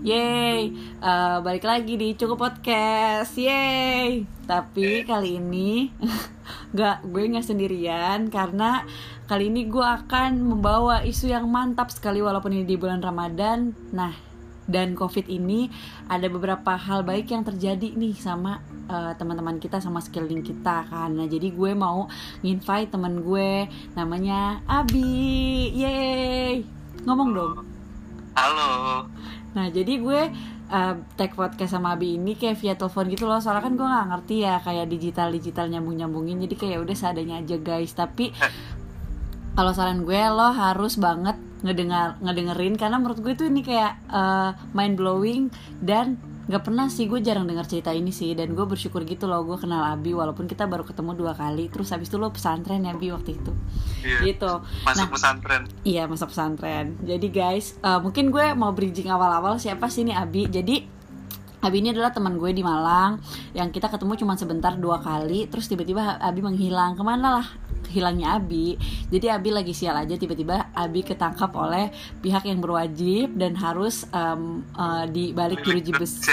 [0.00, 0.72] Yeay,
[1.04, 4.24] uh, balik lagi di Cukup Podcast, yeay.
[4.48, 5.92] Tapi kali ini
[6.72, 8.88] nggak gue nggak sendirian karena
[9.28, 13.76] kali ini gue akan membawa isu yang mantap sekali walaupun ini di bulan Ramadan.
[13.92, 14.16] Nah,
[14.64, 15.68] dan COVID ini
[16.08, 21.12] ada beberapa hal baik yang terjadi nih sama uh, teman-teman kita sama sekeliling kita kan.
[21.12, 22.08] Nah, jadi gue mau
[22.40, 25.76] invite teman gue namanya Abi.
[25.76, 26.64] Yeay.
[27.04, 27.68] Ngomong dong.
[28.32, 29.04] Halo.
[29.50, 30.20] Nah jadi gue
[30.70, 33.42] uh, tag podcast sama Abi ini kayak via telepon gitu loh.
[33.42, 36.38] Soalnya kan gue gak ngerti ya kayak digital-digital nyambung-nyambungin.
[36.46, 37.92] Jadi kayak udah seadanya aja guys.
[37.92, 38.30] Tapi
[39.58, 42.74] kalau saran gue lo harus banget ngedengar ngedengerin.
[42.78, 45.50] Karena menurut gue itu ini kayak uh, mind blowing
[45.82, 46.16] dan
[46.50, 49.54] nggak pernah sih gue jarang dengar cerita ini sih dan gue bersyukur gitu loh gue
[49.54, 53.08] kenal Abi walaupun kita baru ketemu dua kali terus habis itu lo pesantren ya Abi
[53.08, 53.52] waktu itu
[54.02, 54.18] Iya.
[54.26, 55.62] gitu Masuk Nah, pesantren.
[55.82, 56.98] Iya masuk pesantren.
[57.00, 60.48] Jadi guys, uh, mungkin gue mau bridging awal-awal siapa sih ini Abi.
[60.48, 60.82] Jadi
[61.60, 63.20] Abi ini adalah teman gue di Malang
[63.52, 65.44] yang kita ketemu cuma sebentar dua kali.
[65.46, 66.96] Terus tiba-tiba Abi menghilang.
[66.96, 67.46] Ke mana lah
[67.88, 68.76] hilangnya Abi?
[69.08, 71.88] Jadi Abi lagi sial aja tiba-tiba Abi ketangkap oleh
[72.20, 76.28] pihak yang berwajib dan harus um, uh, di balik jeruji besi.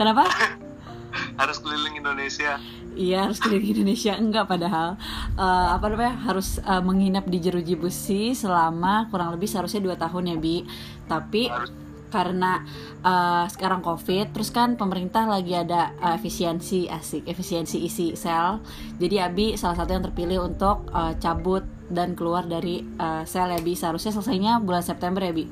[0.00, 0.24] Kenapa?
[1.42, 2.54] Harus keliling Indonesia.
[2.94, 4.94] Iya harus keliling Indonesia enggak padahal
[5.40, 10.34] Eh, apa namanya harus eh, menginap di jeruji besi selama kurang lebih seharusnya dua tahun
[10.34, 10.68] ya bi
[11.08, 11.72] tapi Harus
[12.10, 12.66] karena
[13.00, 18.60] eh, sekarang covid terus kan pemerintah lagi ada eh, efisiensi asik efisiensi isi sel.
[18.98, 23.62] Jadi Abi salah satu yang terpilih untuk eh, cabut dan keluar dari eh, sel ya
[23.62, 25.46] bi seharusnya selesainya bulan September ya bi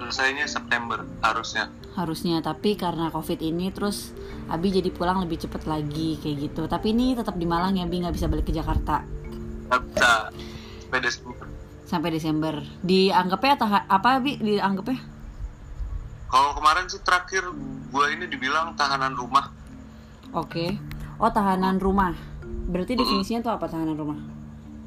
[0.00, 1.68] selesainya September harusnya.
[1.90, 4.14] harusnya tapi karena covid ini terus
[4.50, 6.62] Abi jadi pulang lebih cepet lagi kayak gitu.
[6.66, 9.02] Tapi ini tetap di Malang ya Abi nggak bisa balik ke Jakarta.
[9.70, 10.10] Nggak bisa.
[10.90, 11.46] Beda Desember.
[11.90, 12.54] sampai Desember.
[12.86, 14.38] Dianggapnya atau apa Abi?
[14.38, 15.09] Dianggapnya
[16.30, 17.42] Kalau kemarin sih terakhir
[17.90, 19.50] gue ini dibilang tahanan rumah.
[20.30, 20.78] oke.
[21.18, 22.14] Oh tahanan rumah.
[22.70, 24.18] Berarti definisinya tuh apa tahanan rumah?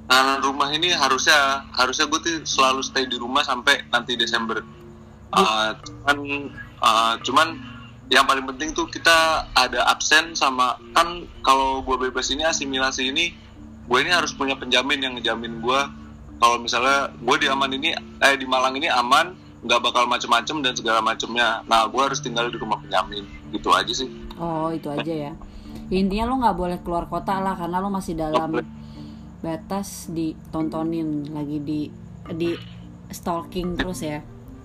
[0.07, 4.63] Tahanan rumah ini harusnya harusnya gue tuh selalu stay di rumah sampai nanti Desember.
[5.33, 6.17] Uh, cuman
[6.79, 7.47] uh, cuman
[8.07, 13.33] yang paling penting tuh kita ada absen sama kan kalau gue bebas ini asimilasi ini
[13.89, 15.81] gue ini harus punya penjamin yang ngejamin gue
[16.37, 20.73] kalau misalnya gue di aman ini eh di Malang ini aman nggak bakal macem-macem dan
[20.75, 25.31] segala macemnya nah gue harus tinggal di rumah penjamin gitu aja sih oh itu aja
[25.31, 25.31] ya
[25.87, 28.59] intinya lo nggak boleh keluar kota lah karena lo masih dalam
[29.39, 31.79] batas ditontonin lagi di
[32.29, 32.55] di
[33.09, 34.19] stalking terus ya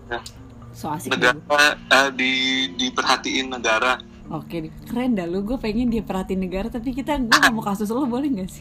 [0.08, 0.24] Ya.
[0.72, 2.32] so asik negara eh, di
[2.74, 5.40] diperhatiin negara Oke, keren dah lu.
[5.40, 8.60] Gue pengen dia perhatiin negara, tapi kita gue mau kasus lo boleh nggak sih?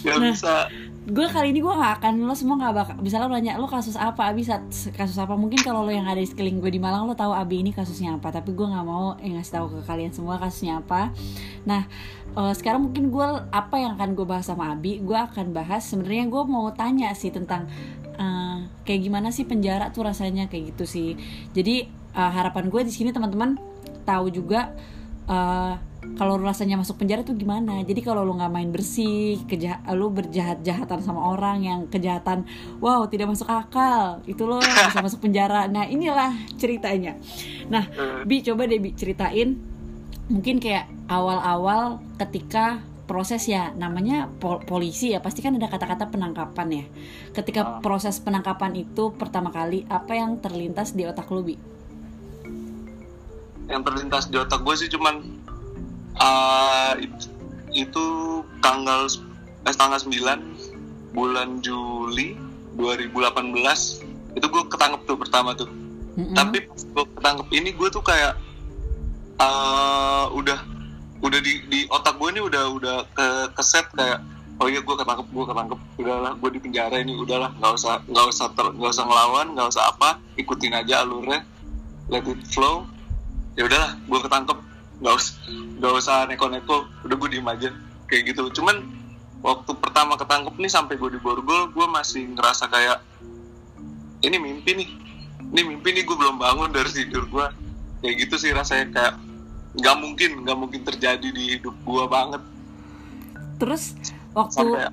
[0.00, 0.32] nggak Nah.
[0.32, 0.64] bisa
[1.02, 2.94] Gue kali ini gue nggak akan lo semua nggak bakal.
[3.02, 4.30] Bisa lo nanya lo kasus apa?
[4.30, 5.34] Abi kasus apa?
[5.34, 8.14] Mungkin kalau lo yang ada di sekeliling gue di Malang lo tahu Abi ini kasusnya
[8.22, 8.30] apa.
[8.30, 11.10] Tapi gue nggak mau eh, ngasih tahu ke kalian semua kasusnya apa.
[11.66, 11.90] Nah,
[12.38, 15.02] eh, sekarang mungkin gue apa yang akan gue bahas sama Abi?
[15.02, 15.82] Gue akan bahas.
[15.90, 17.66] Sebenarnya gue mau tanya sih tentang
[18.14, 21.18] eh, kayak gimana sih penjara tuh rasanya kayak gitu sih.
[21.50, 23.58] Jadi eh, harapan gue di sini teman-teman
[24.06, 24.70] tahu juga
[25.26, 25.74] eh,
[26.12, 27.78] kalau rasanya masuk penjara tuh gimana?
[27.80, 32.42] Jadi kalau lu nggak main bersih keja lu berjahat jahatan sama orang yang kejahatan
[32.78, 34.18] wow tidak masuk akal.
[34.24, 35.66] Itu lo bisa masuk penjara.
[35.66, 37.14] Nah inilah ceritanya.
[37.66, 39.56] Nah Eh, bi coba deh bi ceritain.
[40.26, 46.68] Mungkin kayak awal-awal ketika proses ya namanya pol- polisi ya pasti kan ada kata-kata penangkapan
[46.72, 46.84] ya.
[47.32, 47.70] Ketika Ah.
[47.78, 51.56] proses penangkapan itu pertama kali apa yang terlintas di otak lu bi?
[53.68, 55.41] Yang terlintas di otak gue sih cuman
[56.18, 57.26] uh, itu,
[57.72, 58.04] itu
[58.60, 59.08] tanggal
[59.64, 62.36] eh, tanggal 9 bulan Juli
[62.76, 63.52] 2018
[64.32, 65.68] itu gue ketangkep tuh pertama tuh.
[66.12, 66.36] Mm-mm.
[66.36, 68.36] tapi pas gue ketangkep ini gue tuh kayak
[69.40, 70.60] uh, udah
[71.24, 74.20] udah di di otak gue ini udah udah ke keset kayak
[74.60, 78.26] oh iya gue ketangkep gue ketangkep udahlah gue di penjara ini udahlah nggak usah nggak
[78.28, 81.40] usah ter- nggak usah ngelawan nggak usah apa ikutin aja alurnya
[82.12, 82.84] let it flow.
[83.56, 84.58] Ya udahlah gue ketangkep
[85.02, 85.34] nggak usah
[85.82, 87.68] nggak usah neko-neko udah gue diem aja
[88.06, 88.62] kayak gitu.
[88.62, 88.86] Cuman
[89.42, 93.02] waktu pertama ketangkep nih sampai gue di borgol gue masih ngerasa kayak
[94.22, 94.88] ini mimpi nih.
[95.52, 97.46] Ini mimpi nih gue belum bangun dari tidur gue
[98.00, 99.14] kayak gitu sih rasanya kayak
[99.72, 102.42] nggak mungkin nggak mungkin terjadi di hidup gue banget.
[103.58, 103.98] Terus
[104.32, 104.86] waktu sampai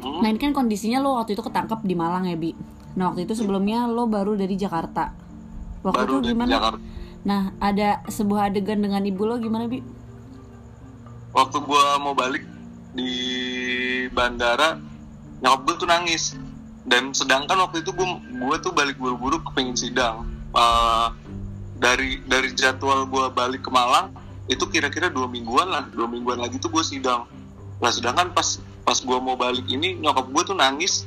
[0.00, 2.56] hmm, Nah ini kan kondisinya lo waktu itu ketangkep di Malang ya Bi?
[2.96, 5.12] Nah waktu itu sebelumnya lo baru dari Jakarta.
[5.84, 6.50] Waktu baru itu gimana?
[6.50, 10.02] Jakarta Nah ada sebuah adegan dengan ibu lo gimana Bi?
[11.32, 12.44] waktu gue mau balik
[12.92, 13.12] di
[14.12, 14.76] bandara
[15.40, 16.36] nyokap gue tuh nangis.
[16.82, 18.06] Dan sedangkan waktu itu gue
[18.42, 20.28] gue tuh balik buru-buru kepengen sidang.
[20.52, 21.08] Eh,
[21.82, 24.14] dari dari jadwal gue balik ke Malang
[24.46, 25.88] itu kira-kira dua mingguan lah.
[25.90, 27.26] Dua mingguan lagi tuh gue sidang.
[27.82, 31.06] Lah sedangkan pas pas gue mau balik ini nyokap gue tuh nangis.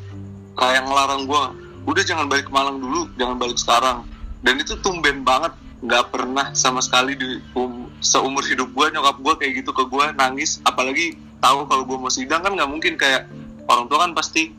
[0.56, 1.44] Kayak ngelarang gue
[1.86, 4.08] udah jangan balik ke Malang dulu jangan balik sekarang.
[4.42, 5.52] Dan itu tumben banget
[5.86, 10.06] nggak pernah sama sekali di um, seumur hidup gue nyokap gue kayak gitu ke gue
[10.18, 10.60] nangis.
[10.66, 13.30] Apalagi tahu kalau gue mau sidang kan nggak mungkin kayak
[13.70, 14.50] orang tua kan pasti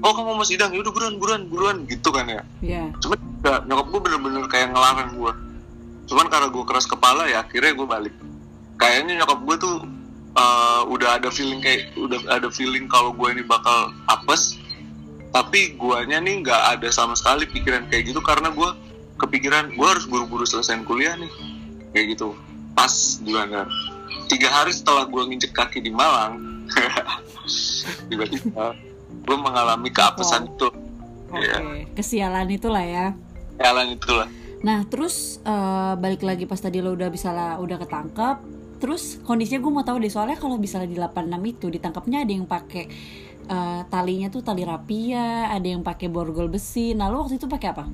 [0.00, 0.72] oh kamu mau sidang?
[0.72, 2.42] Yaudah buruan buruan buruan gitu kan ya.
[2.64, 2.84] Iya.
[3.04, 5.32] cuman nggak nyokap gue bener-bener kayak ngelarang gue
[6.10, 8.14] cuman karena gue keras kepala ya akhirnya gue balik.
[8.80, 9.76] Kayaknya nyokap gue tuh
[10.34, 14.56] uh, udah ada feeling kayak udah ada feeling kalau gue ini bakal apes.
[15.30, 18.89] Tapi guanya nih nggak ada sama sekali pikiran kayak gitu karena gue
[19.20, 21.28] kepikiran gue harus buru-buru selesaiin kuliah nih
[21.92, 22.32] kayak gitu
[22.72, 22.90] pas
[23.20, 23.68] gimana
[24.26, 26.66] tiga hari setelah gue nginjek kaki di Malang
[28.08, 28.72] tiba-tiba
[29.26, 30.68] gue mengalami keapesan itu
[31.30, 31.86] Oke, Iya.
[31.94, 33.06] kesialan itulah ya.
[33.60, 34.26] jalan itulah
[34.60, 38.36] Nah, terus eh, balik lagi pas tadi lo udah bisa lah, udah ketangkep.
[38.76, 41.16] Terus kondisinya gue mau tahu deh soalnya kalau misalnya di 86
[41.48, 42.84] itu ditangkapnya ada yang pakai
[43.48, 46.92] eh, talinya tuh tali rapia, ada yang pakai borgol besi.
[46.92, 47.84] Nah, lo waktu itu pakai apa?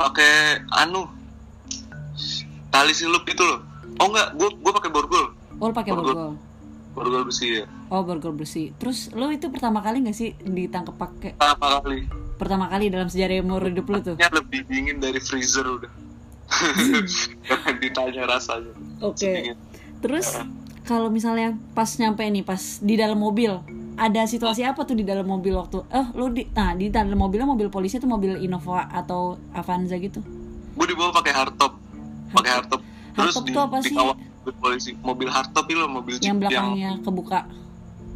[0.00, 0.32] Pakai
[0.72, 1.04] anu
[2.68, 3.60] tali silup itu loh
[3.98, 5.26] oh enggak gue gue pakai borgol
[5.60, 6.16] Oh, pakai Borgol.
[6.16, 6.32] borgol.
[6.90, 8.72] borgol besi ya Oh, borgol besi.
[8.74, 11.98] Terus lo itu pertama kali nggak sih ditangkap pakai pertama kali
[12.34, 14.16] pertama kali dalam sejarah umur hidup lo tuh?
[14.16, 15.92] ya lebih dingin dari freezer udah
[17.82, 19.20] ditanya rasanya Oke.
[19.20, 19.56] Sedingin.
[20.00, 20.40] Terus
[20.82, 23.52] kalau misalnya pas nyampe nih, pas di dalam mobil,
[24.00, 25.84] ada situasi apa tuh di dalam mobil waktu?
[25.86, 30.24] Eh, lo di nah di dalam mobilnya mobil polisi tuh mobil Innova atau Avanza gitu?
[30.70, 31.76] gue dibawa pakai hardtop
[32.32, 32.80] pakai hardtop
[33.12, 33.92] terus Hardtop di, tuh apa sih?
[33.92, 37.40] dikawal mobil polisi mobil hardtop itu mobil Yang belakangnya kebuka.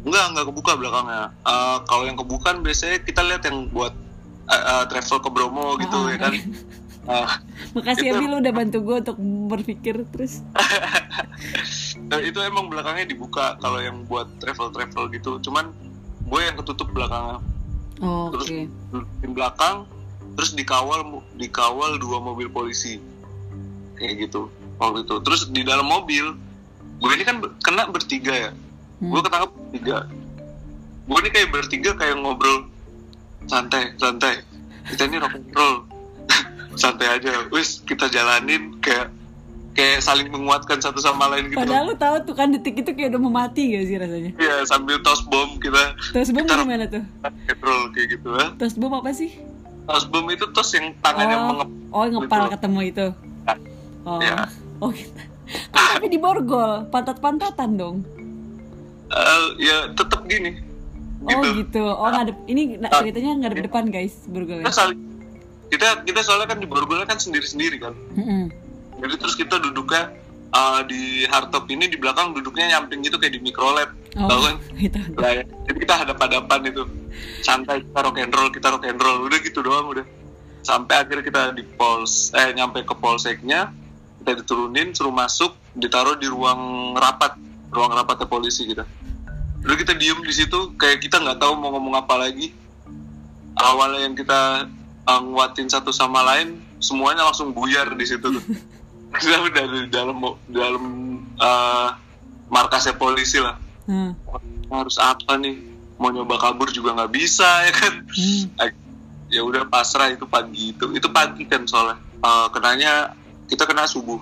[0.01, 3.93] enggak enggak kebuka belakangnya Eh, kalau yang kebuka kan biasanya kita lihat yang buat
[4.47, 6.33] eh, eh, travel ke Bromo gitu Ah, ya kan
[7.05, 7.27] Eh,
[7.77, 10.41] Makasih ya lo udah bantu gue untuk berpikir terus.
[12.05, 15.41] Itu emang belakangnya dibuka kalau yang buat travel travel gitu.
[15.41, 15.73] Cuman
[16.25, 17.41] gue yang ketutup belakangnya.
[18.03, 18.67] Oh, Terus- Oke.
[19.23, 19.87] di belakang
[20.35, 20.99] terus dikawal
[21.39, 22.99] dikawal dua mobil polisi.
[23.95, 25.15] Kayak gitu waktu itu.
[25.23, 26.35] Terus di dalam mobil
[26.95, 28.51] gue ini kan kena bertiga ya.
[28.99, 29.11] Hmm.
[29.11, 29.97] gue ketangkap bertiga.
[31.05, 32.67] Gue ini kayak bertiga kayak ngobrol
[33.47, 34.43] santai santai.
[34.85, 35.75] Kita ini rock and roll.
[36.81, 37.47] Santai aja.
[37.55, 39.07] Wis kita jalanin kayak
[39.75, 43.11] kayak saling menguatkan satu sama lain gitu Padahal lo tahu tuh kan detik itu kayak
[43.11, 44.31] udah mau mati gak sih rasanya?
[44.37, 47.03] ya sambil tos bom kita Tos bom Kita- gimana tuh?
[47.45, 49.35] petrol kayak gitu ya Tos bom apa sih?
[49.83, 52.53] tos bom itu tos yang tangannya Oh, mengep oh ngepal Gitu.
[52.53, 53.07] ketemu itu.
[54.03, 54.47] Oh, Ya.
[54.79, 55.19] oh gitu.
[55.69, 57.95] Kan tapi di borgol, pantat-pantatan dong.
[59.07, 60.57] Eh, ya tetap gini
[61.21, 61.83] Oh gitu gitu.
[61.85, 64.65] Oh ngadep ini nah, ceritanya ngadep depan guys borgolnya.
[64.65, 64.93] kita
[65.67, 68.49] kita kita soalnya kan di borgolnya kan sendiri sendiri kan Mm-mm.
[69.01, 70.11] Jadi terus kita duduknya
[70.53, 74.55] eh, di hardtop ini di belakang duduknya nyamping gitu kayak di microlab Oh, Tahu kan?
[74.83, 74.99] gitu.
[75.19, 75.43] Lah, ya.
[75.67, 76.83] jadi kita hadap-hadapan itu
[77.43, 80.05] santai kita rock and roll kita rock and roll udah gitu doang udah
[80.63, 83.75] sampai akhirnya kita di pols eh nyampe ke polseknya
[84.23, 87.35] kita diturunin suruh masuk ditaruh di ruang rapat
[87.69, 88.87] ruang rapatnya polisi kita
[89.61, 92.55] udah kita diem di situ kayak kita nggak tahu mau ngomong apa lagi
[93.59, 94.71] awalnya yang kita
[95.05, 98.43] uh, nguatin satu sama lain semuanya langsung buyar di situ tuh
[99.17, 100.17] kita udah di dalam
[100.47, 100.83] dalam
[101.37, 101.89] uh,
[102.47, 103.55] markasnya polisi lah
[103.85, 104.17] Hmm.
[104.67, 105.61] harus apa nih
[106.01, 108.49] mau nyoba kabur juga nggak bisa ya kan Hmm.
[109.29, 113.13] ya udah pasrah itu pagi itu itu pagi kan soalnya Eh, kenanya
[113.45, 114.17] kita kena subuh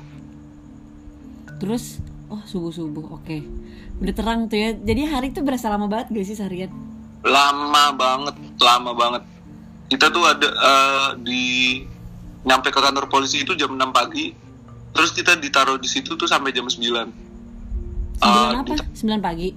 [1.55, 3.15] Terus oh subuh-subuh.
[3.15, 3.39] Oke.
[4.03, 4.75] Udah terang tuh ya.
[4.75, 6.71] Jadi hari itu berasa lama banget gak sih seharian?
[7.23, 9.23] lama banget lama banget
[9.87, 11.43] kita tuh ada eh, di
[12.43, 14.35] nyampe ke kantor polisi itu jam 6 pagi
[14.93, 17.07] terus kita ditaruh di situ tuh sampai jam 9 Sembilan
[18.21, 18.79] Ah, apa?
[18.93, 19.51] Sembilan pagi.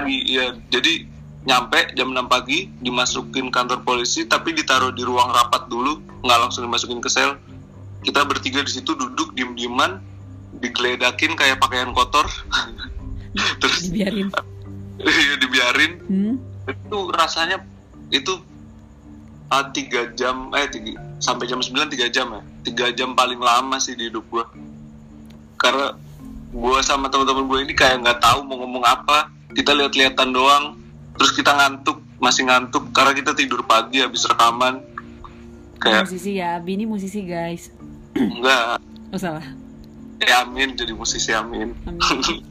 [0.00, 1.04] Iya, jadi
[1.44, 6.64] nyampe jam 6 pagi dimasukin kantor polisi tapi ditaruh di ruang rapat dulu nggak langsung
[6.64, 7.36] dimasukin ke sel
[8.00, 9.98] kita bertiga di situ duduk diem dieman
[10.56, 12.24] digeledakin kayak pakaian kotor
[13.60, 14.28] terus Dibiarin.
[15.02, 16.34] iya, dibiarin Hmm.
[16.64, 17.60] itu rasanya
[18.08, 18.38] itu
[19.48, 23.76] ah, tiga jam eh tiga, sampai jam 9 tiga jam ya tiga jam paling lama
[23.76, 24.44] sih di hidup gua
[25.58, 25.98] karena
[26.48, 30.78] gua sama teman-teman gue ini kayak nggak tahu mau ngomong apa kita lihat-lihatan doang
[31.18, 34.80] terus kita ngantuk masih ngantuk karena kita tidur pagi habis rekaman
[35.78, 36.58] kayak Musisi ya.
[36.58, 37.70] Bini musisi guys.
[38.16, 39.44] enggak Oh salah.
[40.18, 42.42] ya amin jadi musisi amin Amin.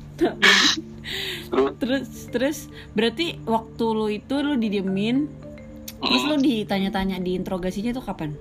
[1.51, 2.57] terus terus terus
[2.95, 5.27] berarti waktu lu itu lu didiemin
[5.97, 8.31] terus lu ditanya-tanya di interogasinya tuh kapan?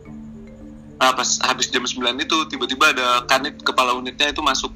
[1.00, 4.72] Ah, pas habis jam 9 itu tiba-tiba ada kanit kepala unitnya itu masuk.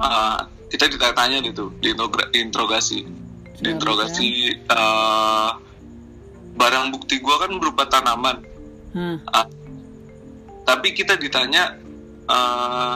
[0.00, 3.06] Ah, kita ditanya gitu diinterogasi.
[3.60, 5.50] Diinterogasi eh,
[6.54, 8.40] barang bukti gua kan berupa tanaman.
[9.30, 9.46] Hah,
[10.64, 11.74] tapi kita ditanya
[12.30, 12.94] eh,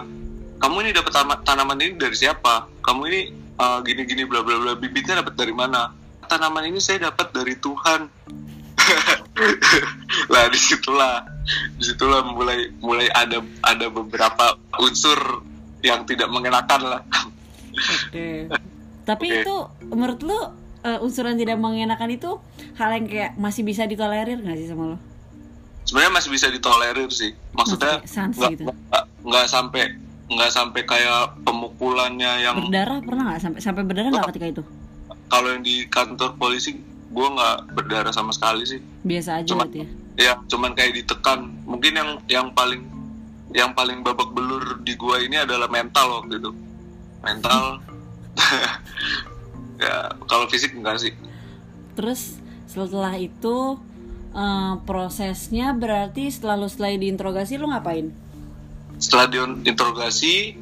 [0.63, 1.13] kamu ini dapat
[1.45, 2.71] tanaman ini dari siapa?
[2.81, 5.91] Kamu ini eh, gini-gini bla bla bla bibitnya dapat dari mana?
[6.25, 8.09] Tanaman ini saya dapat dari Tuhan
[10.33, 11.27] lah di situlah
[11.75, 15.43] di situlah mulai mulai ada ada beberapa unsur
[15.83, 17.03] yang tidak mengenakan lah
[17.75, 18.47] Oke.
[19.03, 19.43] Tapi Oke.
[19.43, 19.57] itu
[19.91, 20.39] menurut lu
[20.87, 22.39] eh, unsur yang tidak mengenakan itu
[22.79, 24.99] hal yang kayak masih bisa ditolerir nggak sih sama lo?
[25.85, 28.65] sebenarnya masih bisa ditolerir sih maksudnya nggak gitu.
[29.25, 29.93] nggak sampai
[30.33, 34.63] nggak sampai kayak pemukulannya yang Berdarah pernah nggak sampai sampai berdarah nggak ketika itu?
[35.29, 36.81] kalau yang di kantor polisi
[37.15, 38.83] gue nggak berdarah sama sekali sih.
[39.07, 39.89] Biasa aja Cuma- gitu ya.
[40.19, 41.47] ya cuman kayak ditekan.
[41.65, 42.83] Mungkin yang yang paling
[43.55, 46.51] yang paling babak belur di gua ini adalah mental waktu itu.
[47.23, 47.79] Mental.
[49.75, 51.11] Ya kalau fisik enggak sih.
[51.99, 52.39] Terus
[52.71, 53.75] setelah itu
[54.31, 58.15] eh, prosesnya berarti setelah lu setelah diinterogasi lu ngapain?
[58.95, 60.55] setelah diinterogasi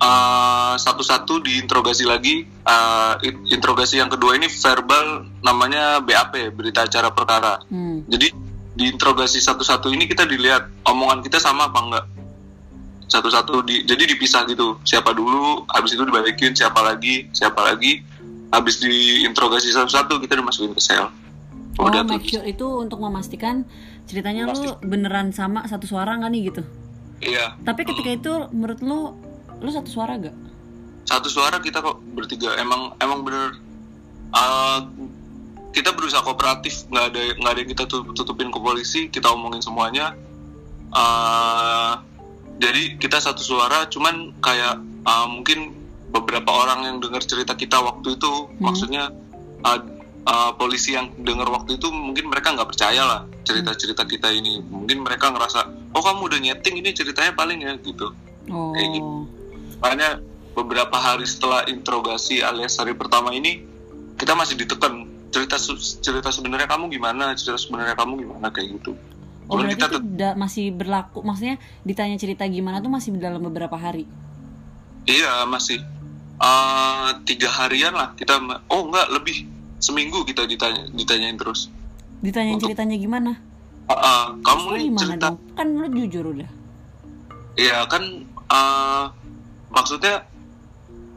[0.00, 2.48] eh, satu-satu diinterogasi lagi.
[3.26, 7.60] In- interogasi yang kedua ini verbal namanya BAP berita acara perkara.
[7.68, 8.06] Hmm.
[8.08, 8.30] jadi
[8.70, 12.04] diinterogasi satu-satu ini kita dilihat omongan kita sama apa enggak?
[13.10, 14.78] Satu-satu di jadi dipisah gitu.
[14.86, 18.00] Siapa dulu habis itu dibalikin siapa lagi siapa lagi.
[18.50, 21.10] Habis diinterogasi satu-satu kita dimasukin ke sel.
[21.78, 23.62] Oh, udah make sure itu untuk memastikan
[24.04, 26.62] ceritanya lu beneran sama satu suara nggak nih gitu.
[27.22, 27.54] iya.
[27.62, 29.00] Tapi ketika itu menurut lu
[29.60, 30.50] lu satu suara gak?
[31.10, 32.54] satu suara kita kok bertiga.
[32.62, 33.58] Emang emang bener.
[34.30, 34.86] Uh,
[35.74, 36.86] kita berusaha kooperatif.
[36.86, 39.10] Nggak ada nggak ada yang kita tutup- tutupin ke polisi.
[39.10, 40.14] Kita omongin semuanya.
[40.94, 41.98] Uh,
[42.62, 43.90] jadi kita satu suara.
[43.90, 45.74] Cuman kayak uh, mungkin
[46.14, 48.32] beberapa orang yang dengar cerita kita waktu itu.
[48.62, 49.10] Maksudnya
[49.66, 49.80] uh,
[50.30, 54.62] uh, polisi yang dengar waktu itu mungkin mereka nggak percaya lah cerita cerita kita ini.
[54.62, 58.14] Mungkin mereka ngerasa oh kamu udah nyeting ini ceritanya paling ya gitu.
[58.46, 58.70] Oh.
[58.78, 59.39] Kayak gitu.
[59.80, 60.20] Makanya
[60.52, 63.64] beberapa hari setelah interogasi alias hari pertama ini
[64.14, 65.56] kita masih ditekan cerita
[66.00, 68.92] cerita sebenarnya kamu gimana cerita sebenarnya kamu gimana kayak gitu
[69.50, 73.42] Oh Cuman berarti kita itu da- masih berlaku, maksudnya ditanya cerita gimana tuh masih dalam
[73.42, 74.06] beberapa hari.
[75.02, 75.82] iya masih
[76.38, 81.66] eh, tiga harian lah kita oh enggak lebih seminggu kita ditanya ditanyain terus
[82.20, 83.32] Ditanyain Untuk- ceritanya gimana?
[83.88, 85.36] Ah, ah, kamu nih gimana cerita dong?
[85.50, 86.50] Kan lu jujur udah.
[87.56, 88.02] Iya kan
[88.46, 89.04] eh,
[89.70, 90.26] maksudnya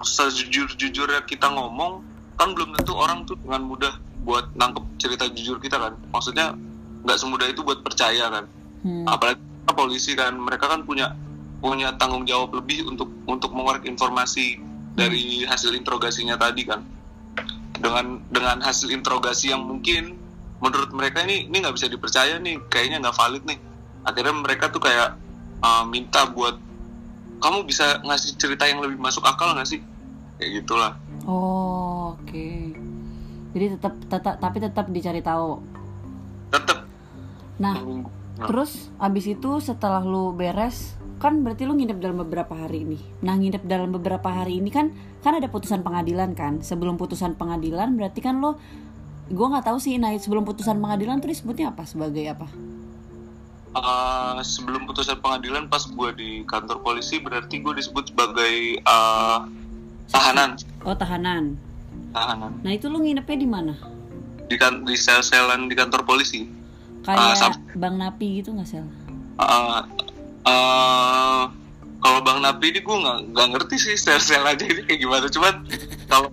[0.04, 2.04] sejujur-jujurnya kita ngomong
[2.38, 3.94] kan belum tentu orang tuh dengan mudah
[4.24, 5.94] buat nangkep cerita jujur kita kan.
[6.12, 6.56] Maksudnya
[7.04, 8.46] nggak semudah itu buat percaya kan.
[8.84, 9.08] Hmm.
[9.08, 9.40] apalagi
[9.72, 11.16] polisi kan mereka kan punya
[11.64, 14.60] punya tanggung jawab lebih untuk untuk mengorek informasi
[14.92, 16.84] dari hasil interogasinya tadi kan.
[17.80, 20.20] Dengan dengan hasil interogasi yang mungkin
[20.60, 23.60] menurut mereka ini ini nggak bisa dipercaya nih kayaknya nggak valid nih.
[24.04, 25.16] Akhirnya mereka tuh kayak
[25.64, 26.60] uh, minta buat
[27.44, 29.84] kamu bisa ngasih cerita yang lebih masuk akal nggak sih
[30.40, 32.48] kayak gitulah Oh, oke.
[33.56, 35.62] Jadi tetap tetap tapi tetap dicari tahu.
[36.52, 36.86] tetep
[37.58, 37.78] Nah.
[38.34, 38.50] Nah.
[38.50, 43.00] terus abis itu setelah lu beres kan berarti lu nginep dalam beberapa hari ini.
[43.24, 46.60] Nah, nginep dalam beberapa hari ini kan kan ada putusan pengadilan kan.
[46.60, 48.60] Sebelum putusan pengadilan berarti kan lo
[49.32, 52.50] gua nggak tahu sih nah sebelum putusan pengadilan tuh disebutnya apa sebagai apa?
[53.74, 58.54] Uh, sebelum putusan pengadilan pas gue di kantor polisi berarti gue disebut sebagai
[58.84, 59.50] uh,
[60.08, 61.58] tahanan Oh, tahanan.
[62.12, 63.74] tahanan Nah, itu lu nginepnya di mana?
[64.44, 66.46] di kan di sel-selan di kantor polisi
[67.02, 68.86] Kayak sam- Bang Napi gitu nggak sel?
[69.36, 69.82] uh,
[70.46, 71.50] uh,
[71.98, 75.54] kalau bang Napi ini gue nggak ngerti sih sel-sel aja ini kayak gimana cuman
[76.06, 76.30] kalau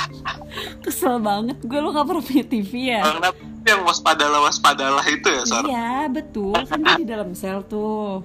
[0.84, 1.58] Kesel banget.
[1.64, 3.02] Gue lu gak pernah punya TV ya?
[3.18, 5.64] Napi yang waspadalah waspadalah itu ya Sar?
[5.68, 6.56] Iya betul.
[6.64, 8.24] Kan di dalam sel tuh.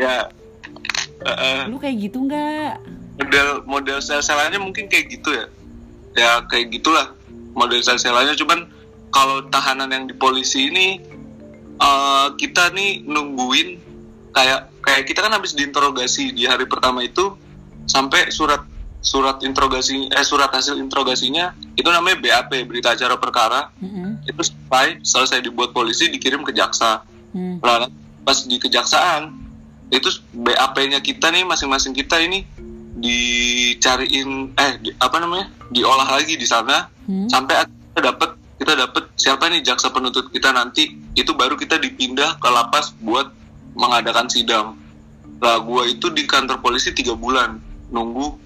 [0.00, 0.32] ya.
[1.20, 2.80] Uh, uh, Lu kayak gitu nggak?
[3.20, 5.46] model model sel-selannya mungkin kayak gitu ya.
[6.16, 7.12] Ya kayak gitulah
[7.52, 8.32] model sel-selannya.
[8.40, 8.72] Cuman
[9.12, 11.02] kalau tahanan yang di polisi ini
[11.76, 13.76] eh, kita nih nungguin
[14.32, 17.34] kayak kayak kita kan habis diinterogasi di hari pertama itu
[17.84, 18.62] sampai surat
[19.00, 24.20] surat interogasi eh surat hasil interogasinya itu namanya BAP berita acara perkara Mm-mm.
[24.22, 27.62] itu selesai selesai dibuat polisi dikirim ke jaksa Hmm.
[27.62, 27.86] Lah,
[28.20, 29.30] pas di kejaksaan
[29.88, 32.42] itu BAP-nya kita nih masing-masing kita ini
[32.98, 37.26] dicariin eh di- apa namanya diolah lagi di sana Hmm.
[37.26, 42.34] sampai kita dapat kita dapat siapa nih jaksa penuntut kita nanti itu baru kita dipindah
[42.36, 43.30] ke lapas buat
[43.72, 44.74] mengadakan sidang
[45.38, 47.56] lah gue itu di kantor polisi tiga bulan
[47.88, 48.36] nunggu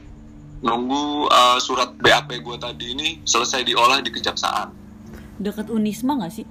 [0.64, 4.72] nunggu uh, surat BAP gue tadi ini selesai diolah di kejaksaan
[5.34, 6.46] Deket Unisma gak sih?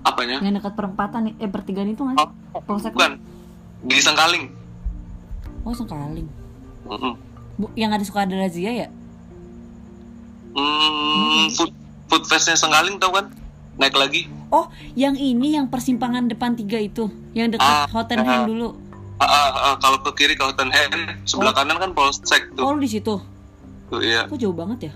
[0.00, 2.28] apanya Yang deket perempatan eh pertigaan itu gak sih?
[2.56, 3.20] oh, Polsek bukan
[3.84, 4.48] di Sengkaling
[5.60, 6.24] Oh Sengkaling
[6.88, 7.12] Mm-mm.
[7.60, 8.88] Bu, Yang ada suka ada razia ya?
[10.56, 11.70] Hmm, food
[12.08, 13.28] food festnya Sengkaling tau kan
[13.76, 18.46] naik lagi Oh yang ini yang persimpangan depan tiga itu Yang dekat Ah, Hottenham ah.
[18.48, 18.68] dulu
[19.20, 21.54] Ah, ah, ah, kalau ke kiri ke Hottenham sebelah Oh.
[21.54, 23.20] kanan kan polsek tuh, Oh di situ
[23.86, 24.92] tuh iya Kok jauh banget ya?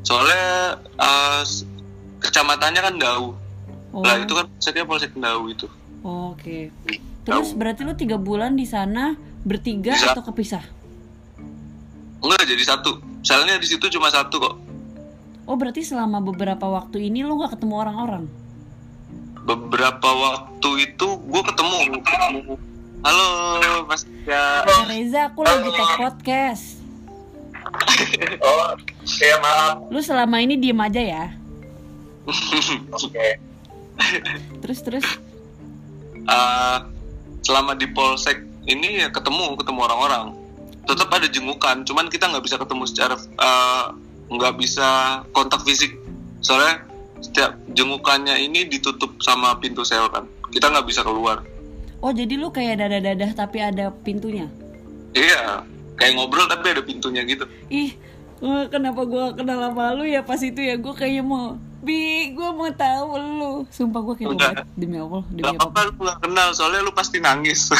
[0.00, 0.42] soalnya
[0.96, 1.42] uh,
[2.18, 3.36] kecamatannya kan Dau
[3.90, 5.68] Oh, lah itu kan polseknya polsek Dau itu
[6.00, 6.72] Oke
[7.20, 7.58] Terus Jauh.
[7.58, 10.12] berarti lu tiga bulan di sana Bertiga Bisa.
[10.12, 10.64] atau kepisah?
[12.20, 14.54] enggak jadi satu selnya di situ cuma satu kok
[15.44, 18.24] Oh berarti selama beberapa waktu ini lu gak ketemu orang-orang?
[19.42, 21.76] beberapa waktu itu gue ketemu
[23.00, 26.64] halo mas ya Eh, Reza aku lagi take podcast.
[28.42, 28.74] Oh
[29.22, 29.76] ya maaf.
[29.92, 31.24] Lu selama ini diem aja ya?
[32.90, 33.38] Oke.
[34.64, 35.06] Terus terus?
[36.18, 36.78] Eh,
[37.46, 40.26] selama di polsek ini ya ketemu ketemu orang-orang.
[40.84, 43.84] Tetap ada jengukan cuman kita nggak bisa ketemu secara eh,
[44.28, 44.88] nggak bisa
[45.30, 45.94] kontak fisik.
[46.42, 46.82] Soalnya
[47.22, 50.26] setiap jengukannya ini ditutup sama pintu sel kan.
[50.50, 51.44] Kita nggak bisa keluar
[52.00, 54.48] Oh jadi lu kayak dadah-dadah tapi ada pintunya?
[55.10, 55.66] iya
[56.00, 57.44] kayak ngobrol tapi ada pintunya gitu.
[57.68, 57.92] Ih
[58.72, 60.80] kenapa gua kenal sama lu ya pas itu ya?
[60.80, 63.52] Gue kayaknya mau Bi gue mau tahu lu.
[63.72, 64.68] Sumpah gue kayak banget.
[64.76, 67.68] Demi Allah Demi Gak apa apa-apa lu gak kenal soalnya lu pasti nangis.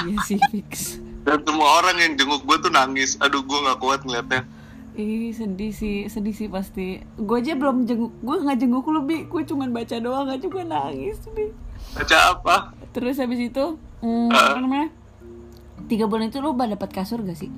[0.00, 0.96] Iya sih fix.
[1.28, 3.20] Dan semua orang yang jenguk gue tuh nangis.
[3.20, 4.48] Aduh gue nggak kuat ngeliatnya.
[4.96, 7.02] Ih sedih sih Sedih sih pasti.
[7.14, 9.26] Gue aja belum jenguk Gue gak jenguk lu Bi.
[9.30, 11.50] Gue cuma baca doang Gak juga nangis Bi.
[11.94, 14.54] Baca apa Terus habis itu hmm, Ah.
[14.54, 14.88] Apa namanya
[15.88, 17.50] Tiga bulan itu lu dapat kasur gak sih?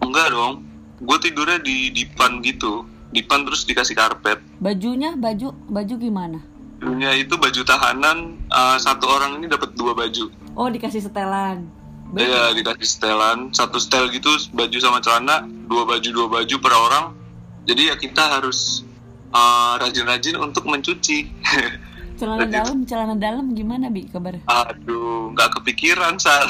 [0.00, 0.62] enggak dong
[0.96, 6.40] gue tidurnya di dipan gitu dipan terus dikasih karpet Bajunya Baju Baju gimana?
[6.76, 10.28] Dunia itu baju tahanan uh, satu orang ini dapat dua baju.
[10.52, 11.64] Oh dikasih setelan.
[12.12, 17.16] Iya dikasih setelan satu setel gitu baju sama celana dua baju dua baju per orang.
[17.64, 18.84] Jadi ya kita harus
[19.32, 21.18] uh, rajin-rajin untuk mencuci.
[22.16, 24.40] Celana dalam Celana dalam gimana Bi kabar?
[24.48, 26.44] Aduh nggak kepikiran sal.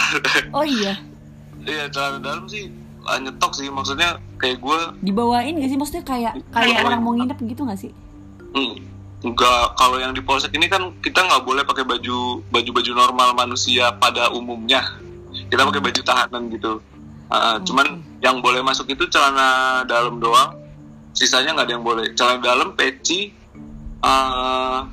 [0.57, 0.99] Oh iya
[1.67, 2.71] Iya celana dalam sih
[3.07, 5.79] nyetok sih maksudnya kayak gue Dibawain gak sih?
[5.79, 7.95] Maksudnya kayak Kayak orang mau nginep gitu gak sih?
[9.27, 13.29] nggak kalau yang di polsek ini kan kita nggak boleh pakai baju baju baju normal
[13.35, 14.85] manusia pada umumnya
[15.51, 16.81] kita pakai baju tahanan gitu
[17.27, 20.55] Uh, cuman yang boleh masuk itu celana dalam doang
[21.11, 23.35] sisanya nggak ada yang boleh celana dalam peci
[23.99, 24.87] uh,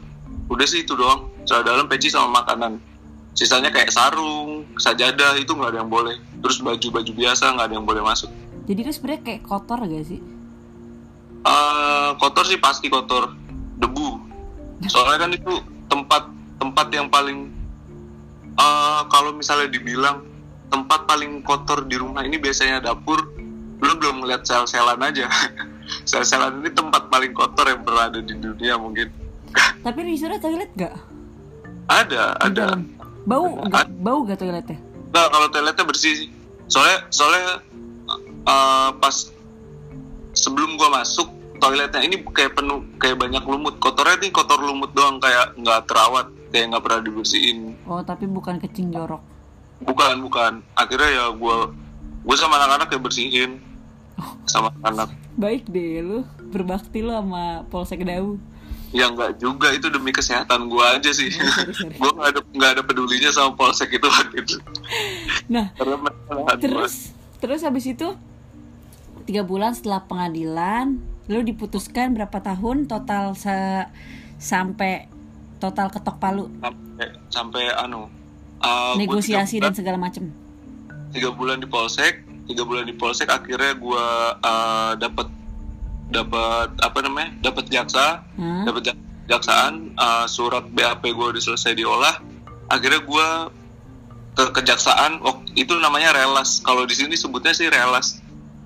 [0.54, 1.34] udah sih itu doang.
[1.44, 2.78] Celana dalam peci sama makanan.
[3.34, 6.16] Sisanya kayak sarung sajadah itu nggak ada yang boleh.
[6.40, 8.30] Terus baju baju biasa nggak ada yang boleh masuk.
[8.64, 10.22] Jadi kan sebenarnya kayak kotor gak sih?
[11.44, 13.34] Eh, kotor sih pasti kotor.
[13.82, 14.22] Debu.
[14.88, 15.54] Soalnya kan itu
[15.92, 16.24] tempat
[16.62, 17.52] tempat yang paling
[18.56, 20.24] eh, kalau misalnya dibilang
[20.72, 23.20] tempat paling kotor di rumah ini biasanya dapur.
[23.84, 25.28] Lu belum ngeliat sel-selan aja.
[26.10, 29.23] Sel-selan ini tempat paling kotor yang pernah ada di dunia mungkin
[29.84, 30.96] Tapi Rizura toilet gak?
[31.88, 32.64] ada Di ada.
[32.74, 32.82] dalam.
[33.28, 33.88] Bau gak?
[34.00, 34.80] Bau gak toiletnya?
[35.14, 36.30] Nggak, kalau toiletnya bersih sih.
[36.68, 37.62] Soalnya soalnya
[38.48, 39.16] eh, pas
[40.34, 41.30] sebelum gua masuk
[41.62, 43.78] toiletnya ini kayak penuh kayak banyak lumut.
[43.80, 47.58] Kotornya nih kotor lumut doang kayak nggak terawat kayak nggak pernah dibersihin.
[47.86, 49.22] Oh tapi bukan kecing jorok.
[49.84, 50.64] Bukan bukan.
[50.76, 51.70] Akhirnya ya gua
[52.24, 53.52] gua sama anak-anak kayak bersihin.
[54.48, 55.10] Sama anak.
[55.34, 56.22] Baik deh lu
[56.54, 58.38] Berbakti lu sama Polsek Dau
[58.94, 59.74] ya nggak juga.
[59.74, 61.34] Itu demi kesehatan gua aja sih.
[61.34, 61.96] Oh, sorry, sorry.
[61.98, 64.56] gua nggak ada nggak ada pedulinya sama polsek itu waktu itu.
[65.50, 67.12] Nah karena masalah terus
[67.44, 68.16] Terus habis itu
[69.28, 70.96] Tiga bulan setelah pengadilan
[71.28, 73.52] Lu diputuskan berapa tahun Total se
[74.40, 75.12] sampai
[75.60, 76.48] Total ketok palu?
[76.64, 78.08] Sampai sampai anu
[78.64, 80.32] uh, gua Negosiasi tiga dan segala macem.
[81.12, 84.08] Tiga bulan di polsek tiga bulan di polsek akhirnya gue
[85.00, 85.28] dapat
[86.14, 88.64] dapat apa namanya dapat jaksa Hah?
[88.70, 92.22] dapat jak- jaksaan uh, surat BAP gue udah selesai diolah.
[92.70, 93.28] Akhirnya gue
[94.34, 96.62] ke kejaksaan oh, itu namanya relas.
[96.62, 98.22] Kalau di sini sebutnya sih relas.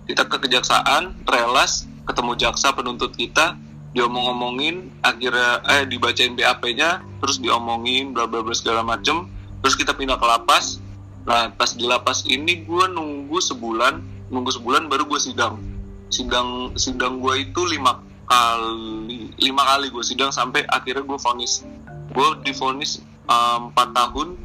[0.08, 3.60] Kita ke kejaksaan relas ketemu jaksa penuntut kita
[3.92, 9.28] diomong-omongin akhirnya eh dibacain BAP-nya terus diomongin bla bla bla segala macem.
[9.64, 10.80] Terus kita pindah ke lapas.
[11.28, 14.00] Nah pas di lapas ini gue nunggu sebulan
[14.32, 15.77] nunggu sebulan baru gue sidang
[16.08, 21.64] sidang sidang gue itu lima kali lima kali gue sidang sampai akhirnya gue vonis
[22.10, 24.36] gue divonis eh, empat tahun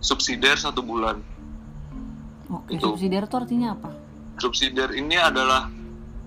[0.00, 1.20] subsidiar satu bulan
[2.48, 2.96] Oke, Itu.
[2.96, 3.90] subsidiar itu artinya apa?
[4.38, 5.68] subsidiar ini adalah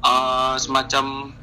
[0.01, 1.33] eh, semacam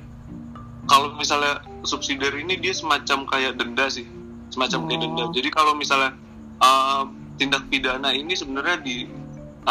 [0.86, 4.06] kalau misalnya subsidiar ini dia semacam kayak denda sih
[4.48, 5.02] semacam kayak Oh.
[5.04, 6.14] denda jadi kalau misalnya
[6.58, 7.02] eh,
[7.36, 9.06] tindak pidana ini sebenarnya di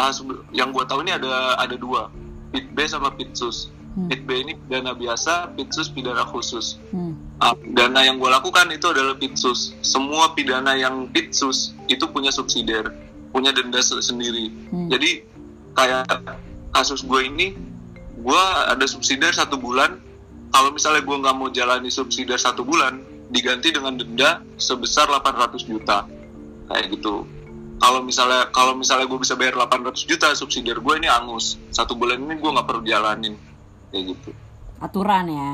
[0.08, 2.06] sebe- yang gua tahu ini ada ada dua
[2.48, 4.06] pit B sama pit sus Hmm.
[4.06, 7.16] pit B ini pidana biasa pit sus pidana khusus Hmm.
[7.38, 9.70] Ah, pidana yang gue lakukan itu adalah pitsus.
[9.78, 12.90] Semua pidana yang pitsus itu punya subsidiar,
[13.30, 14.50] punya denda se- sendiri.
[14.68, 14.90] Hmm.
[14.90, 15.22] Jadi
[15.72, 16.02] kayak
[16.70, 17.54] kasus gue ini,
[18.18, 20.02] gue ada subsidiar satu bulan.
[20.50, 26.02] Kalau misalnya gue nggak mau jalani subsidiar satu bulan, diganti dengan denda sebesar 800 juta,
[26.66, 27.22] kayak gitu.
[27.78, 31.54] Kalau misalnya kalau misalnya gue bisa bayar 800 juta, subsidiar gue ini angus.
[31.70, 33.38] Satu bulan ini gue nggak perlu jalanin,
[33.88, 34.30] kayak gitu.
[34.78, 35.50] Aturan ya.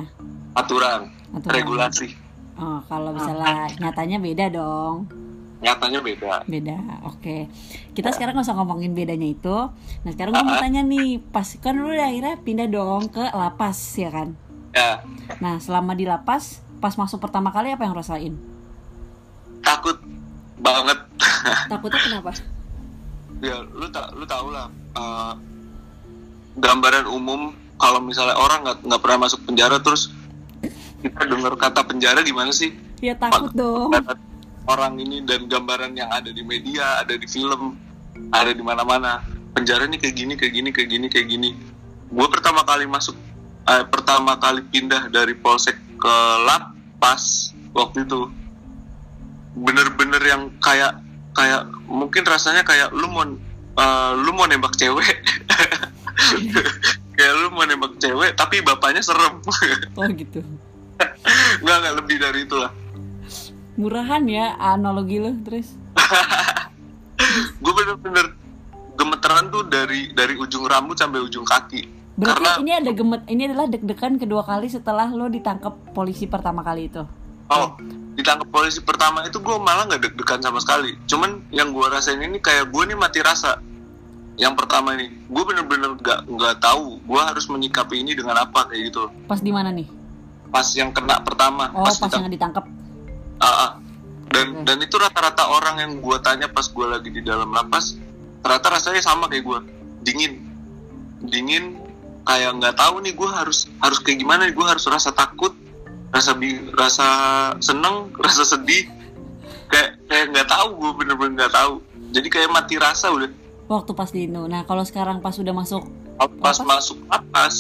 [0.52, 1.52] Aturan, Aturan.
[1.52, 2.16] regulasi,
[2.54, 5.10] Oh, kalau misalnya nyatanya beda dong.
[5.58, 6.44] nyatanya beda.
[6.44, 6.76] Beda.
[7.04, 7.48] Oke.
[7.92, 9.56] Kita sekarang nggak usah ngomongin bedanya itu.
[10.04, 14.12] Nah, sekarang gue mau tanya nih, pas kan lu akhirnya pindah dong ke lapas ya
[14.12, 14.36] kan?
[14.70, 15.00] Ya,
[15.40, 18.34] Nah, selama di lapas, pas masuk pertama kali apa yang rasain?
[19.62, 19.96] takut
[20.64, 20.98] banget.
[21.72, 22.32] Takutnya kenapa?
[23.44, 25.36] ya lu tak lu tau lah uh,
[26.56, 30.08] gambaran umum kalau misalnya orang nggak nggak pernah masuk penjara terus
[31.04, 32.72] kita dengar kata penjara gimana sih?
[33.04, 33.92] Ya takut dong.
[34.64, 37.76] Orang ini dan gambaran yang ada di media ada di film
[38.32, 39.20] ada di mana-mana.
[39.52, 41.50] Penjara ini kayak gini kayak gini kayak gini kayak gini.
[42.08, 43.12] Gue pertama kali masuk
[43.68, 46.16] eh, pertama kali pindah dari polsek ke
[46.48, 48.32] lapas waktu itu
[49.54, 50.98] bener-bener yang kayak
[51.34, 53.26] kayak mungkin rasanya kayak lu mau
[53.78, 55.02] eh, lu mau nembak cewek
[57.18, 59.42] kayak lu mau nembak cewek tapi bapaknya serem
[59.98, 60.42] Oh gitu.
[61.62, 62.70] nggak nggak lebih dari itulah
[63.74, 65.74] Murahan ya analogi lu terus.
[67.62, 68.38] gue bener-bener
[68.94, 71.82] gemeteran tuh dari dari ujung rambut sampai ujung kaki
[72.14, 76.62] Berarti karena ini ada gemet, ini adalah deg-degan kedua kali setelah lo ditangkap polisi pertama
[76.62, 77.02] kali itu.
[77.54, 77.68] Oh
[78.14, 82.38] ditangkap polisi pertama itu gue malah nggak deg-degan sama sekali cuman yang gue rasain ini
[82.38, 83.58] kayak gue nih mati rasa
[84.38, 88.90] yang pertama ini gue bener-bener nggak nggak tahu gue harus menyikapi ini dengan apa kayak
[88.90, 89.86] gitu Pas di mana nih?
[90.54, 92.64] pas yang kena pertama Oh, pas pas ditangkap yang ditangkap.
[93.42, 93.70] Ah, ah.
[94.30, 94.62] dan Oke.
[94.62, 97.98] dan itu rata-rata orang yang gue tanya pas gue lagi di dalam lapas
[98.46, 99.58] ternyata rasanya sama kayak gue
[100.06, 100.38] dingin
[101.26, 101.82] dingin
[102.22, 105.50] kayak nggak tahu nih gue harus harus kayak gimana nih gue harus rasa takut
[106.14, 107.08] rasa bi rasa
[107.58, 108.86] seneng rasa sedih.
[109.66, 111.82] Kayak kayak nggak tahu gue bener-bener nggak tahu.
[112.14, 113.26] Jadi kayak mati rasa udah.
[113.66, 114.46] Waktu pas di Indo.
[114.46, 115.82] Nah, kalau sekarang pas udah masuk
[116.38, 116.56] pas Lapas?
[116.62, 117.54] masuk lapas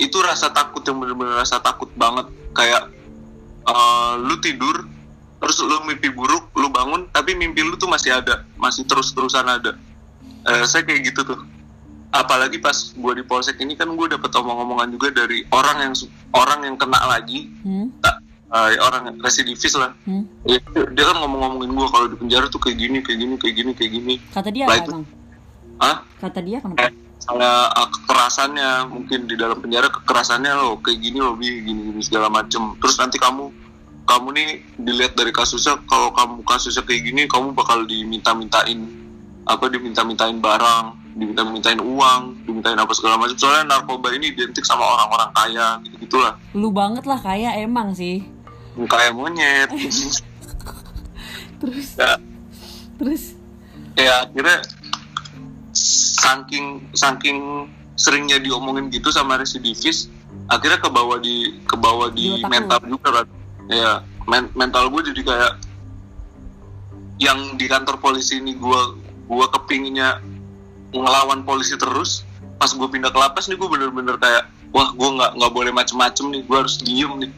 [0.00, 2.24] itu rasa takut yang bener-bener rasa takut banget.
[2.56, 2.88] Kayak
[3.68, 4.88] eh, lu tidur
[5.42, 8.48] terus lu mimpi buruk lu bangun tapi mimpi lu tuh masih ada.
[8.56, 9.76] Masih terus-terusan ada.
[10.48, 11.38] Eh, saya kayak gitu tuh
[12.12, 15.94] apalagi pas gue di polsek ini kan gue dapet omong-omongan juga dari orang yang
[16.30, 17.88] orang yang kena lagi hmm?
[18.52, 20.28] eh, orang residivis lah Hmm?
[20.42, 23.70] dia, dia kan ngomong-ngomongin gue kalau di penjara tuh kayak gini kayak gini kayak gini
[23.72, 25.04] kayak gini Kata dia Lah, apa itu- emang?
[25.78, 26.78] ah Kata dia kenapa?
[26.78, 31.80] kayak misalnya uh, kekerasannya mungkin di dalam penjara kekerasannya lo kayak gini lo bi gini
[31.88, 33.46] gini segala macem terus nanti kamu
[34.02, 38.90] kamu nih dilihat dari kasusnya kalau kamu kasusnya kayak gini kamu bakal diminta-mintain
[39.44, 43.36] apa diminta-mintain barang diminta-mintain uang dimintain apa segala macam.
[43.36, 48.24] Soalnya narkoba ini identik sama orang-orang kaya gitu gitulah Lu banget lah kayak emang sih.
[48.88, 49.68] kayak monyet.
[51.62, 51.94] Terus?
[51.94, 52.18] Ya,
[52.98, 53.22] terus?
[53.94, 54.66] Ya akhirnya
[56.18, 60.10] saking saking seringnya diomongin gitu sama residivis
[60.48, 63.26] akhirnya ke bawah di ke bawah Di mental juga kan
[63.70, 65.52] ya men- mental gue jadi kayak
[67.22, 68.80] yang di kantor polisi ini gue
[69.28, 70.18] gue kepinginnya
[71.00, 72.28] ngelawan polisi terus
[72.60, 76.30] pas gue pindah ke lapas nih gue bener-bener kayak wah gue nggak nggak boleh macem-macem
[76.30, 77.32] nih gue harus diem nih.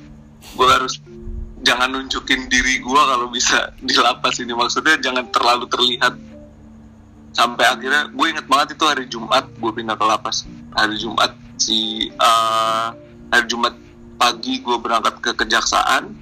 [0.55, 1.01] Gue harus
[1.64, 4.53] jangan nunjukin diri gue kalau bisa di lapas ini.
[4.53, 6.14] Maksudnya jangan terlalu terlihat.
[7.35, 10.45] Sampai akhirnya gue inget banget itu hari Jumat gue pindah ke lapas.
[10.77, 12.88] Hari Jumat si eh,
[13.33, 13.75] hari Jumat
[14.21, 16.14] pagi gue berangkat ke kejaksaan.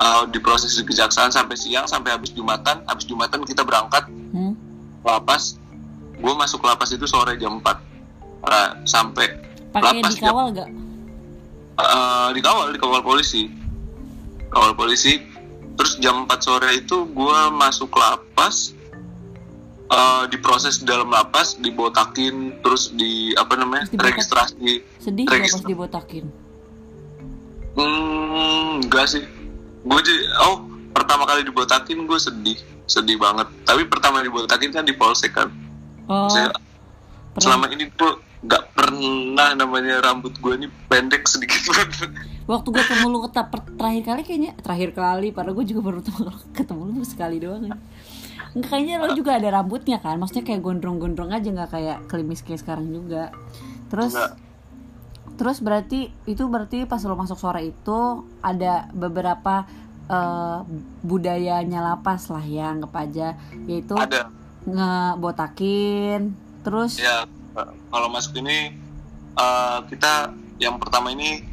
[0.00, 2.88] Eh, diproses di kejaksaan sampai siang sampai habis Jumatan.
[2.88, 4.56] Habis Jumatan kita berangkat hmm?
[5.04, 5.59] lapas
[6.20, 7.90] gue masuk lapas itu sore jam 4
[8.40, 9.36] Nah, sampai
[9.68, 10.68] pakai Lapas dikawal gak?
[11.76, 13.52] eh, dikawal dikawal polisi.
[14.48, 15.20] Kawal polisi.
[15.76, 18.72] Terus jam 4 sore itu gue masuk lapas
[19.92, 24.08] eh, diproses di dalam lapas dibotakin terus di apa namanya Terus dibotak?
[24.08, 24.72] registrasi.
[24.96, 26.24] Sedih gak pas dibotakin?
[27.76, 29.24] hmm, enggak sih.
[29.84, 30.00] Gue
[30.48, 30.64] oh
[30.96, 32.58] pertama pertama kali dibotakin gue sedih.
[32.88, 33.46] Sedih banget.
[33.68, 35.52] Tapi pertama dibotakin kan di polsek kan
[36.10, 36.28] oh.
[36.28, 36.52] Saya-
[37.38, 42.08] selama ini gue nggak pernah namanya rambut gue ini pendek sedikit banget
[42.48, 46.80] waktu gue ketemu lu terakhir kali kayaknya terakhir kali padahal gue juga baru ketemu, ketemu
[46.82, 47.62] lu tuh sekali doang.
[47.68, 47.76] Ya.
[48.50, 50.18] Nggak, kayaknya lo juga ada rambutnya kan?
[50.18, 53.30] Maksudnya kayak gondrong-gondrong aja nggak kayak klimis kayak sekarang juga.
[53.92, 54.32] Terus Nggak.
[55.38, 58.00] terus berarti itu berarti pas lo masuk sore itu
[58.42, 59.68] ada beberapa
[60.10, 60.58] eh,
[61.06, 63.38] budayanya lapas lah ya anggap aja.
[63.70, 64.32] Yaitu ada
[64.66, 66.34] ngebotakin.
[66.60, 67.00] Terus?
[67.00, 67.24] Ya
[67.90, 68.76] kalau masuk ini
[69.36, 71.44] eh, kita yang pertama ini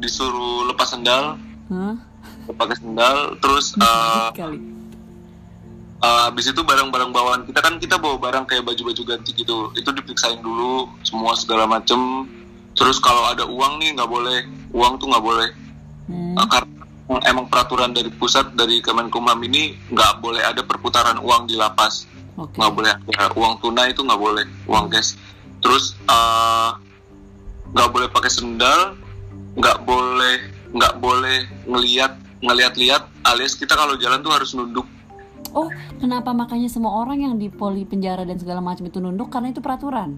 [0.00, 1.36] disuruh lepas sendal.
[1.70, 1.96] Hah?
[2.50, 4.58] pakai sendal terus eh, kali
[6.00, 9.68] Eh, habis itu barang-barang bawaan kita kan kita bawa barang kayak baju-baju ganti gitu.
[9.76, 12.24] Itu diperiksain dulu semua segala macem.
[12.72, 14.48] Terus kalau ada uang nih nggak boleh.
[14.72, 15.48] Uang tuh nggak boleh.
[16.08, 16.80] Hmm, Eh, karena
[17.28, 22.08] emang peraturan dari pusat dari Kemenkumham ini nggak boleh ada perputaran uang di lapas
[22.48, 25.16] nggak boleh ada uang tunai itu nggak boleh uang cash
[25.60, 26.70] terus eh,
[27.74, 28.96] nggak boleh pakai sendal
[29.58, 34.86] nggak boleh nggak boleh ngelihat ngelihat-lihat alias kita kalau jalan tuh harus nunduk
[35.50, 35.66] Oh,
[35.98, 39.58] kenapa makanya semua orang yang di poli penjara dan segala macam itu nunduk karena itu
[39.58, 40.14] peraturan?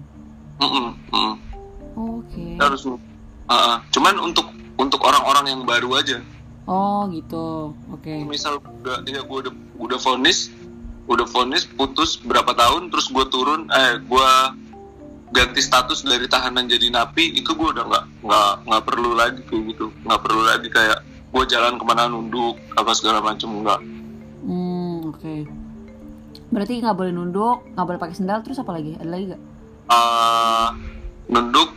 [0.61, 1.33] Mm-mm, mm.
[1.97, 2.53] Oke.
[2.53, 4.45] Kita harus uh, cuman untuk
[4.77, 6.21] untuk orang-orang yang baru aja
[6.69, 7.73] Oh, gitu.
[7.91, 8.23] Oke.
[8.29, 10.53] misal udah ya gue udah udah vonis
[11.07, 14.29] udah vonis putus berapa tahun terus gue turun eh gue
[15.33, 19.63] ganti status dari tahanan jadi napi itu gue udah nggak nggak nggak perlu lagi kayak
[19.75, 23.81] gitu nggak perlu lagi kayak gue jalan ke mana nunduk apa segala macam nggak
[24.43, 25.35] Hmm, oke.
[26.51, 28.99] Berarti nggak boleh nunduk, nggak boleh pakai sendal, terus apa lagi?
[28.99, 29.41] Ada lagi gak?
[29.83, 30.67] Eh,
[31.31, 31.71] nunduk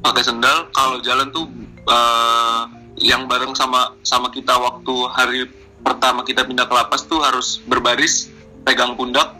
[0.00, 1.46] pakai sendal kalau jalan tuh
[1.84, 2.62] eh,
[3.04, 5.38] yang bareng sama sama kita waktu hari
[5.84, 8.32] pertama kita pindah ke lapas tuh harus berbaris
[8.66, 9.38] pegang pundak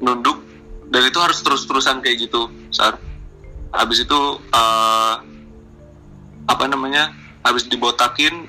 [0.00, 0.40] nunduk
[0.88, 2.96] dan itu harus terus-terusan kayak gitu sar.
[3.72, 4.20] Habis itu
[4.52, 5.14] eh,
[6.48, 7.12] apa namanya
[7.44, 8.48] habis dibotakin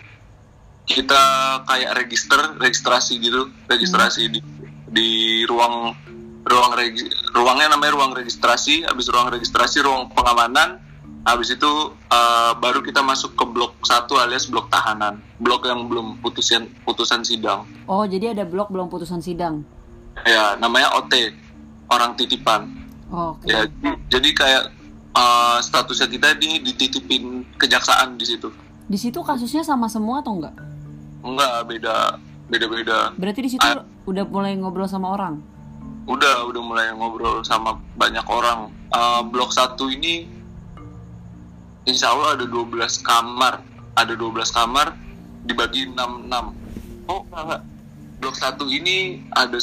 [0.89, 1.21] kita
[1.69, 4.39] kayak register registrasi gitu registrasi di
[4.89, 5.09] di
[5.45, 5.93] ruang
[6.49, 7.05] ruang regi,
[7.35, 10.81] ruangnya namanya ruang registrasi habis ruang registrasi ruang pengamanan
[11.27, 11.71] habis itu
[12.09, 17.21] eh, baru kita masuk ke blok satu alias blok tahanan blok yang belum putusan putusan
[17.21, 17.69] sidang.
[17.85, 19.61] Oh, jadi ada blok belum putusan sidang.
[20.23, 21.13] Ya namanya OT
[21.87, 22.75] orang titipan
[23.09, 23.49] Oh, Oke.
[23.49, 23.65] ya
[24.05, 24.63] jadi- kayak
[25.11, 28.53] eh, statusnya kita ini dititipin kejaksaan di situ
[28.85, 30.53] Di situ kasusnya sama semua atau enggak?
[31.19, 31.95] enggak beda
[32.47, 33.81] beda beda Berarti di situ Ah.
[34.05, 35.41] udah mulai ngobrol sama orang.
[36.05, 40.25] udah udah mulai ngobrol sama banyak orang Eh, blok satu ini
[41.83, 42.65] insya Allah ada 12
[42.99, 43.61] kamar
[43.93, 44.93] ada 12 kamar
[45.43, 46.53] dibagi 6 6
[47.05, 47.61] oh enggak, enggak.
[48.17, 48.97] blok satu ini
[49.31, 49.57] ada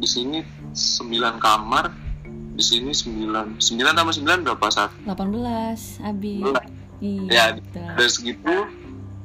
[0.00, 0.40] di sini
[0.72, 1.04] 9
[1.38, 1.92] kamar
[2.50, 3.60] di sini 9 9
[3.92, 5.12] tambah 9 berapa saat 18,
[6.02, 6.40] Abi.
[6.98, 7.28] Iya.
[7.30, 7.84] ya betul.
[7.86, 8.54] ada segitu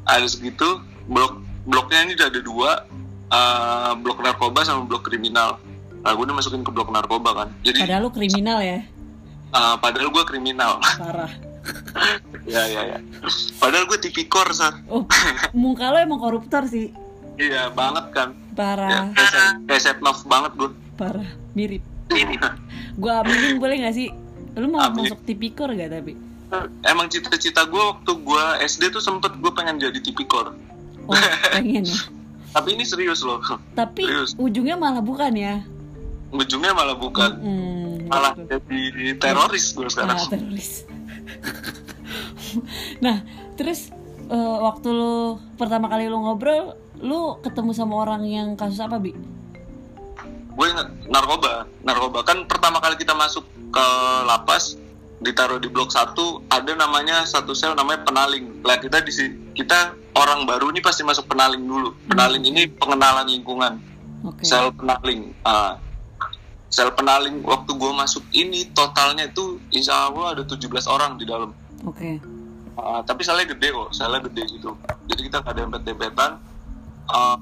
[0.05, 0.67] ada segitu
[1.05, 2.71] blok bloknya ini udah ada dua
[3.27, 5.59] eh, blok narkoba sama blok kriminal
[5.99, 8.79] nah gue udah masukin ke blok narkoba kan jadi Padahal lu kriminal ya.
[9.49, 11.31] eh, padahal gue kriminal Parah.
[12.45, 12.99] ya ya ya
[13.57, 15.03] padahal gue tipikor sar Oh,
[15.51, 16.93] muka lo emang koruptor sih.
[17.35, 21.27] iya banget kan Parah, Set- kayak Setnov banget gue parah.
[21.51, 21.83] Mirip.
[22.95, 24.07] Gua aminin boleh gak sih?
[24.55, 25.03] Lu mau Amin.
[25.03, 26.15] masuk tipikor gak tapi?
[26.81, 30.55] emang cita-cita gue waktu gue SD tuh sempet gue pengen jadi tipikor
[31.03, 31.11] Oh,
[31.51, 31.99] pengen ya.
[32.55, 33.43] tapi ini serius loh
[33.75, 34.31] Tapi Serius.
[34.35, 35.59] ujungnya malah bukan ya.
[36.31, 38.63] ujungnya malah bukan Mm, malah betul.
[38.71, 38.81] jadi
[39.19, 40.87] teroris gue sekarang Ah, teroris.
[43.01, 43.19] nah,
[43.55, 43.91] terus
[44.25, 45.15] eh, waktu lu
[45.53, 49.15] pertama kali lu ngobrol, lu ketemu sama orang yang kasus apa, Bi?
[50.55, 51.67] gue inget narkoba.
[51.83, 52.23] Narkoba.
[52.23, 53.85] Kan pertama kali kita masuk ke
[54.23, 54.79] lapas
[55.19, 58.63] ditaruh di blok satu ada namanya satu sel namanya penaling.
[58.63, 59.11] Lah kita di
[59.55, 61.91] kita orang baru ini pasti masuk penaling dulu.
[62.07, 63.79] Penaling ini pengenalan lingkungan.
[64.25, 64.47] Oke.
[64.47, 65.35] sel penaling.
[65.43, 65.77] Ah,
[66.71, 71.51] sel penaling waktu gue masuk ini totalnya itu insya Allah ada 17 orang di dalam.
[71.83, 72.23] Oke.
[72.79, 73.91] Ah, tapi selnya gede kok.
[73.91, 74.71] Selnya gede gitu.
[75.11, 76.31] Jadi kita nggak dempet dempetan
[77.07, 77.37] uh,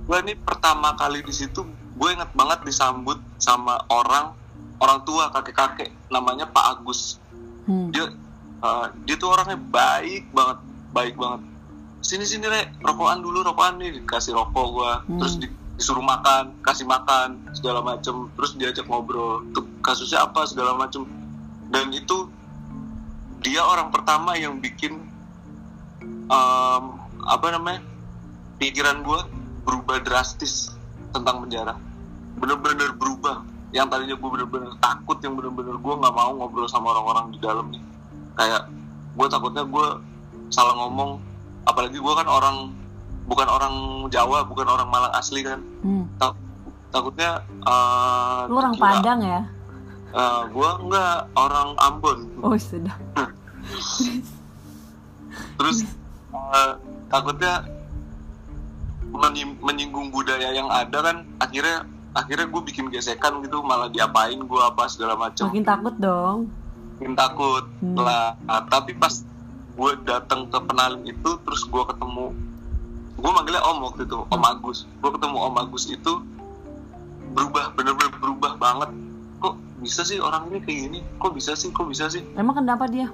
[0.00, 1.62] gue ini pertama kali di situ
[1.92, 4.32] gue inget banget disambut sama orang
[4.78, 7.20] orang tua kakek kakek namanya Pak Agus
[7.64, 7.92] Hmm.
[7.92, 8.08] dia
[8.58, 11.44] uh, dia tuh orangnya baik banget baik banget
[12.00, 15.18] sini sini rek rokokan dulu rokokan nih dikasih rokok gue Hmm.
[15.20, 20.74] terus di- disuruh makan kasih makan segala macem terus diajak ngobrol tuh kasusnya apa segala
[20.74, 21.04] macem
[21.68, 22.26] dan itu
[23.38, 24.96] dia orang pertama yang bikin
[26.26, 26.97] um,
[27.28, 27.80] apa namanya
[28.56, 29.20] pikiran gue
[29.62, 30.72] berubah drastis
[31.10, 31.76] tentang penjara.
[32.34, 33.44] Bener-bener berubah.
[33.68, 37.68] Yang tadinya gue bener-bener takut yang bener-bener gue nggak mau ngobrol sama orang-orang di dalam
[37.68, 37.82] nih.
[38.34, 38.72] Kayak
[39.12, 39.86] gue takutnya gue
[40.48, 41.20] salah ngomong.
[41.64, 42.72] Apalagi gue kan orang
[43.28, 43.74] bukan orang
[44.08, 45.60] Jawa bukan orang Malang asli kan.
[45.84, 46.08] Hmm.
[46.16, 46.40] Tak-
[46.88, 49.40] takutnya uh, Lu orang dikira- Padang ya?
[50.10, 52.18] uh, gue enggak orang Ambon.
[52.40, 52.96] Oh sudah.
[55.58, 55.84] terus
[56.32, 56.72] uh,
[57.08, 57.64] takutnya
[59.64, 64.88] menyinggung budaya yang ada kan akhirnya akhirnya gue bikin gesekan gitu malah diapain gue apa
[64.88, 65.48] segala macam.
[65.48, 66.38] Makin takut dong.
[66.98, 67.64] makin takut.
[67.78, 67.94] Hmm.
[67.94, 69.22] lah Nah, tapi pas
[69.78, 72.34] gue datang ke penalin itu terus gue ketemu
[73.18, 74.84] gue manggilnya om waktu itu om Agus.
[75.00, 76.12] Gue ketemu om Agus itu
[77.32, 78.90] berubah bener-bener berubah banget.
[79.38, 80.98] Kok bisa sih orang ini kayak gini?
[81.22, 81.70] Kok bisa sih?
[81.70, 82.22] Kok bisa sih?
[82.34, 83.08] Emang kenapa dia?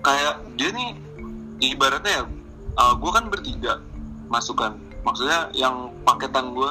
[0.00, 0.96] kayak dia nih
[1.60, 2.24] ibaratnya ya
[2.72, 3.72] gue kan bertiga
[4.26, 6.70] masukan maksudnya yang paketan gue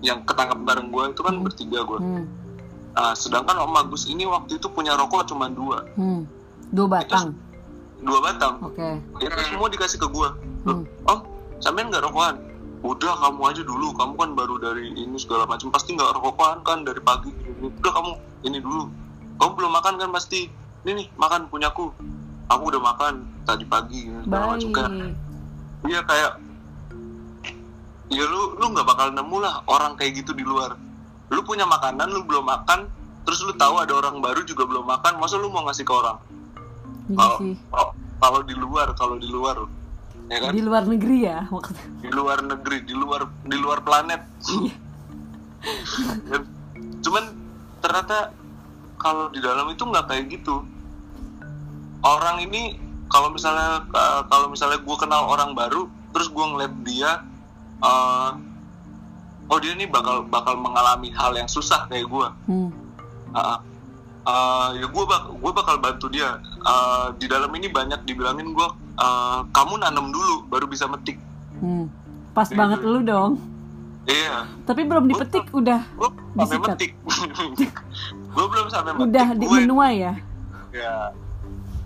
[0.00, 1.44] yang ketangkap bareng gue itu kan Hmm.
[1.44, 2.24] bertiga gue Hmm.
[2.92, 6.28] Nah, sedangkan Om Agus ini waktu itu punya rokok cuma dua Hmm.
[6.68, 7.32] Dua batang.
[7.98, 8.98] dua batang Oke.
[9.16, 10.28] itu semua dikasih ke gue
[10.64, 10.82] Hmm.
[11.04, 11.18] Om
[11.58, 12.36] sampean nggak rokokan
[12.82, 16.82] udah kamu aja dulu kamu kan baru dari ini segala macam pasti nggak rokokan kan
[16.82, 18.10] dari pagi gini, udah kamu
[18.42, 18.90] ini dulu
[19.38, 20.50] kamu belum makan kan pasti
[20.82, 21.94] ini nih makan punyaku
[22.44, 25.14] aku udah makan tadi pagi segala macam Baik.
[25.82, 26.32] Iya kayak
[28.12, 30.76] ya lu lu nggak bakal nemu lah orang kayak gitu di luar.
[31.32, 32.86] Lu punya makanan lu belum makan,
[33.24, 36.18] terus lu tahu ada orang baru juga belum makan, masa lu mau ngasih ke orang?
[37.08, 37.54] Iya Kalau sih.
[38.20, 39.56] kalau- di luar, kalau di luar,
[40.30, 40.50] ya kan?
[40.54, 41.86] Di luar negeri ya maksudnya.
[41.98, 44.20] Di luar negeri, di luar di luar planet.
[44.46, 44.74] Iya.
[46.28, 46.50] Dan-
[47.02, 47.24] Cuman
[47.82, 48.30] ternyata
[48.94, 50.62] kalau di dalam itu nggak kayak gitu.
[51.98, 52.78] Orang ini
[53.12, 55.84] kalau misalnya uh, kalau misalnya gue kenal orang baru,
[56.16, 57.20] terus gue ngeliat dia,
[57.84, 58.32] uh,
[59.52, 62.28] oh dia ini bakal bakal mengalami hal yang susah kayak gue.
[62.48, 62.72] Hmm.
[63.36, 63.60] Uh,
[64.24, 66.40] uh, ya gue bak gue bakal bantu dia.
[66.64, 71.20] Uh, di dalam ini banyak dibilangin gue, uh, kamu nanam dulu baru bisa metik.
[71.60, 71.92] Hmm.
[72.32, 72.56] Pas Iya.
[72.56, 73.36] banget lu dong.
[74.02, 76.10] Iya, Tapi belum dipetik udah gue
[76.42, 76.90] sampai metik.
[78.34, 79.04] gue belum sampai metik.
[79.04, 79.46] udah di
[80.00, 80.12] ya.
[80.74, 80.94] ya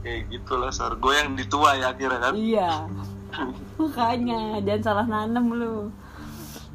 [0.06, 2.70] kayak gitu lah sar gue yang ditua ya akhirnya kan Iya.
[3.82, 5.90] Makanya jangan salah nanem lu.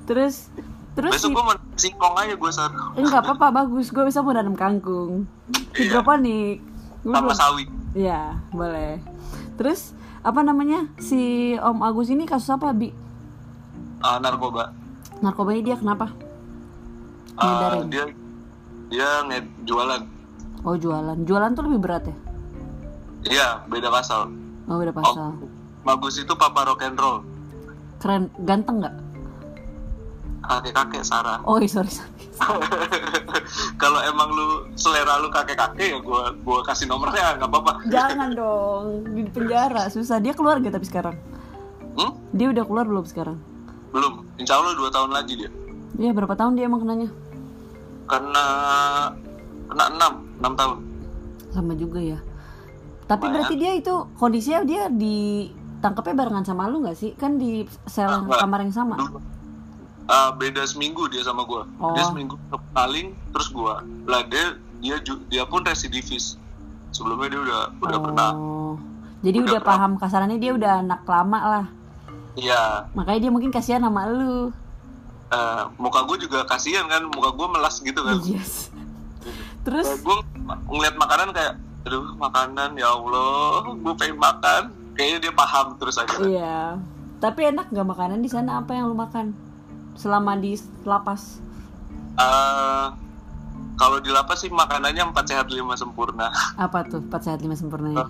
[0.04, 0.52] Terus
[0.92, 3.88] terus besok gue mau singkong aja gue sar enggak apa-apa bagus.
[3.90, 5.24] Gue bisa mau nanam kangkung.
[5.72, 6.60] Hidroponik.
[7.02, 9.00] Gue sama belum- sawi Iya, boleh.
[9.56, 10.92] Terus apa namanya?
[10.98, 11.20] Si
[11.54, 12.92] Om Agus ini kasus apa, Bi?
[14.00, 14.72] Ah, narkoba
[15.20, 16.12] Narkobanya dia kenapa?
[17.34, 17.88] Ngedarin.
[17.88, 18.06] dia
[18.88, 20.02] dia nge jualan
[20.62, 21.18] Oh, jualan.
[21.24, 22.16] Jualan tuh lebih berat ya?
[23.24, 24.32] Iya beda pasal
[24.66, 25.36] Oh, udah pasal.
[25.84, 27.20] bagus itu papa rock and roll
[27.98, 28.96] Keren, ganteng nggak?
[30.42, 32.10] kakek kakek Sarah Oh, iya, sorry, sorry.
[33.78, 38.30] kalau emang lu selera lu kakek kakek ya gue gue kasih nomornya nggak apa-apa Jangan
[38.34, 40.18] dong, di penjara susah.
[40.18, 41.16] Dia keluar gak tapi sekarang?
[41.94, 42.12] hmm?
[42.32, 43.38] Dia udah keluar belum sekarang?
[43.92, 45.52] belum insya Allah dua tahun lagi dia
[45.94, 47.10] Iya, berapa tahun dia emang kenanya?
[48.08, 48.46] karena
[49.68, 50.76] kena enam enam tahun
[51.52, 52.20] Lama juga ya.
[53.12, 53.34] Tapi Lumayan.
[53.36, 57.12] berarti dia itu kondisinya dia ditangkapnya barengan sama lu nggak sih?
[57.14, 57.52] Kan di
[57.86, 58.40] sel Enggak.
[58.40, 58.96] kamar yang sama.
[60.06, 61.92] Ah, beda seminggu dia sama gua Oh.
[61.92, 62.36] dia seminggu
[62.72, 64.98] paling terus gua lah dia dia
[65.30, 66.36] dia pun residivis
[66.90, 68.74] sebelumnya dia udah udah pernah Oh.
[69.22, 69.78] Jadi Udah udah, pernah.
[69.78, 71.66] paham kasarannya dia udah anak lama lah.
[72.34, 74.50] iya Makanya dia mungkin kasihan sama lu.
[75.30, 78.68] eh, muka gue juga kasihan kan muka gue melas gitu kan Yes.
[79.62, 80.18] Terus gue
[80.66, 84.64] ngeliat makanan kayak aduh makanan ya Allah gue pengen makan
[84.94, 86.78] kayaknya dia paham terus aja iya.
[87.22, 89.38] Tapi enak nggak makanan di sana apa yang lu makan?
[89.94, 90.58] Selama di
[90.90, 91.38] lapas.
[92.18, 92.88] Eh,
[93.78, 97.02] kalau di lapas sih makanannya empat sehat lima sempurna Apa tuh?
[97.02, 98.06] 4 sehat 5 sempurnanya.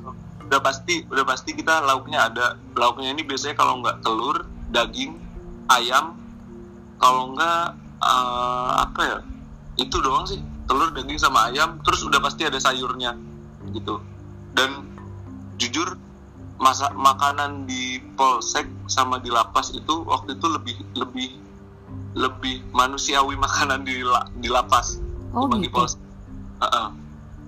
[0.52, 4.44] udah pasti udah pasti kita lauknya ada lauknya ini biasanya kalau nggak telur
[4.76, 5.16] daging
[5.72, 6.20] ayam
[7.00, 7.72] kalau nggak
[8.04, 9.18] eh, apa ya
[9.80, 13.16] itu doang sih telur daging sama ayam terus udah pasti ada sayurnya
[13.72, 14.00] gitu
[14.52, 14.84] dan
[15.56, 15.96] jujur
[16.58, 21.30] masa makanan di polsek sama di lapas itu waktu itu lebih lebih
[22.14, 25.00] lebih manusiawi makanan di la- di lapas
[25.32, 25.76] Oh ketimbang di gitu.
[25.76, 26.00] polsek
[26.62, 26.88] Heeh.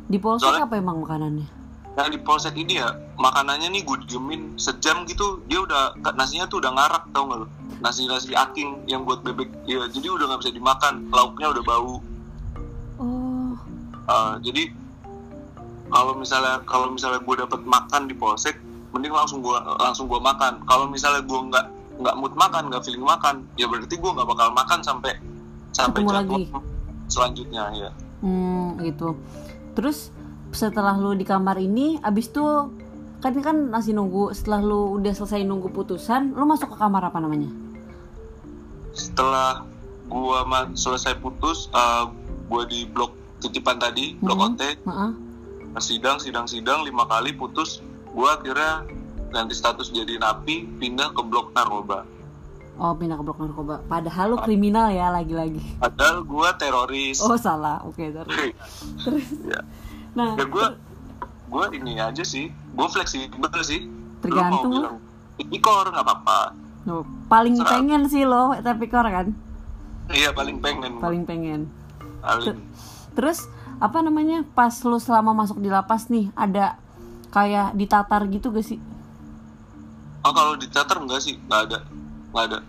[0.04, 1.48] Di polsek Soalnya- apa emang makanannya?
[1.94, 6.58] Nah di polsek ini ya makanannya nih gue diemin sejam gitu dia udah nasinya tuh
[6.58, 7.48] udah ngarak tau gak lo
[7.80, 12.02] nasi nasi aking yang buat bebek ya jadi udah nggak bisa dimakan lauknya udah bau
[12.96, 13.54] Oh,
[14.04, 14.68] Uh, jadi
[15.94, 18.58] kalau misalnya kalau misalnya gue dapet makan di polsek
[18.90, 21.66] mending langsung gue langsung gue makan kalau misalnya gue nggak
[21.96, 25.14] nggak mood makan nggak feeling makan ya berarti gue nggak bakal makan sampai
[25.72, 26.44] sampai Ketemu jadwal lagi.
[27.08, 27.90] selanjutnya ya
[28.20, 29.20] Hmm, gitu.
[29.74, 30.08] Terus
[30.50, 32.46] setelah lu di kamar ini, abis itu
[33.20, 34.32] kan kan masih nunggu.
[34.32, 37.52] Setelah lu udah selesai nunggu putusan, lu masuk ke kamar apa namanya?
[38.94, 39.66] setelah
[40.06, 42.08] gua ma- selesai putus uh,
[42.46, 44.46] gua di blok titipan tadi blok Mhm.
[44.48, 45.12] OT Heeh.
[45.80, 48.86] Sidang sidang sidang lima kali putus gua akhirnya
[49.30, 52.06] ganti status jadi napi pindah ke blok narkoba
[52.74, 53.86] Oh, pindah ke blok narkoba.
[53.86, 55.62] Padahal lu kriminal ya lagi-lagi.
[55.78, 57.78] padahal gua teroris Oh, salah.
[57.84, 58.34] Oke, terus.
[58.98, 59.30] Terus.
[59.46, 59.62] ya.
[60.14, 60.74] Nah, ya gua
[61.46, 63.30] gua ini aja sih gua fleksibel
[63.62, 63.86] sih
[64.22, 64.98] Tergantung mau bilang
[65.36, 66.40] tipikor nggak apa-apa
[67.28, 67.70] paling Serah.
[67.72, 69.30] pengen sih lo tapi kor kan?
[70.10, 71.70] iya paling pengen Paling pengen.
[72.20, 72.58] paling
[73.14, 73.46] Terus
[73.80, 74.46] apa namanya?
[74.54, 76.78] Pas lu selama masuk di lapas nih, ada
[77.34, 78.80] kayak ditatar gitu gak sih?
[80.24, 81.78] Oh kalau di teater enggak sih, nggak ada,
[82.32, 82.60] nggak ada.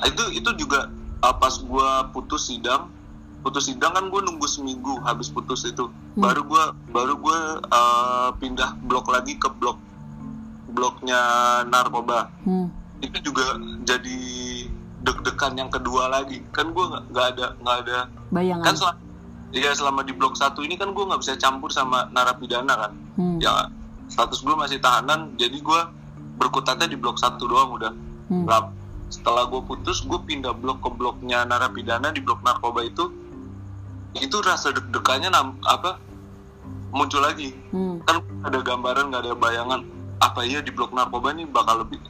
[0.00, 0.88] Ah, Itu itu juga
[1.20, 2.88] uh, pas gua putus sidang,
[3.44, 8.80] putus sidang kan gue nunggu seminggu habis putus itu, baru gua baru gua uh, pindah
[8.88, 9.76] blok lagi ke blok
[10.72, 11.20] bloknya
[11.68, 12.32] narkoba.
[12.48, 12.72] Hmm.
[13.04, 14.18] Itu juga jadi
[15.04, 16.40] deg-degan yang kedua lagi.
[16.48, 17.98] Kan gua nggak nggak ada nggak ada
[18.32, 18.64] Bayangan.
[18.64, 19.05] kan selama
[19.50, 23.38] ya selama di blok satu ini kan gua nggak bisa campur sama narapidana kan Hmm.
[23.38, 23.70] ya
[24.06, 25.80] status gue masih tahanan jadi gue
[26.36, 27.92] berkutatnya di blok satu doang udah
[28.26, 28.42] Hmm.
[28.42, 28.68] Nah,
[29.06, 33.06] setelah gue putus gue pindah blok ke bloknya narapidana di blok narkoba itu
[34.14, 35.30] itu rasa deg-degannya
[35.62, 35.96] apa
[36.90, 38.02] muncul lagi Hmm.
[38.02, 39.80] kan ada gambaran nggak ada bayangan
[40.18, 42.00] apa iya di blok narkoba ini bakal lebih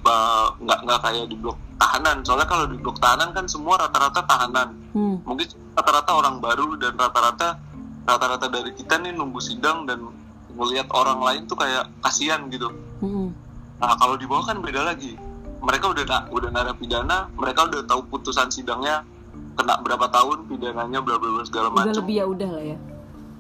[0.57, 4.69] nggak nggak kayak di blok tahanan soalnya kalau di blok tahanan kan semua rata-rata tahanan
[4.91, 5.21] Hmm.
[5.23, 7.61] mungkin rata-rata orang baru dan rata-rata
[8.03, 10.01] rata-rata dari kita nih nunggu sidang dan
[10.49, 12.73] ngelihat orang lain tuh kayak kasihan gitu.
[12.99, 13.29] Hmm.
[13.77, 15.19] Nah kalau di bawah kan beda lagi.
[15.59, 19.05] Mereka udah na- udah narapidana, mereka udah tahu putusan sidangnya
[19.53, 21.97] kena berapa tahun pidananya bla bla bla segala Udah macam.
[21.99, 22.79] lebih ya udah lah ya.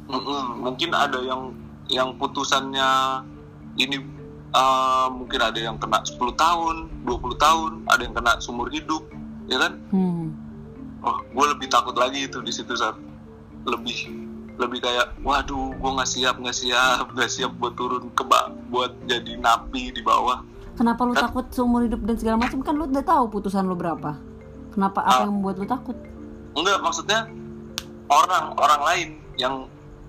[0.06, 0.44] Mm-mm.
[0.60, 1.40] Mungkin ada yang
[1.86, 2.88] yang putusannya
[3.76, 3.96] ini
[4.50, 9.02] uh, mungkin ada yang kena 10 tahun, 20 tahun, ada yang kena seumur hidup,
[9.46, 9.78] ya kan?
[9.90, 10.30] Hmm.
[11.00, 12.98] oh gue lebih takut lagi itu di situ saat
[13.62, 14.10] lebih
[14.56, 18.90] lebih kayak waduh gue nggak siap nggak siap nggak siap buat turun ke bawah buat
[19.06, 20.42] jadi napi di bawah
[20.74, 24.12] Kenapa lu takut seumur hidup dan segala macam kan lu udah tahu putusan lu berapa?
[24.74, 25.24] Kenapa apa Ah.
[25.24, 25.94] yang membuat lu takut?
[26.52, 27.20] enggak maksudnya
[28.08, 29.54] orang orang lain yang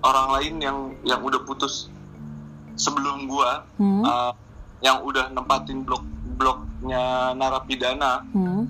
[0.01, 1.91] orang lain yang yang udah putus
[2.78, 4.01] sebelum gue Hmm.
[4.01, 4.32] uh,
[4.80, 6.05] yang udah nempatin blok
[6.38, 7.03] bloknya
[7.34, 8.69] narapidana Hmm.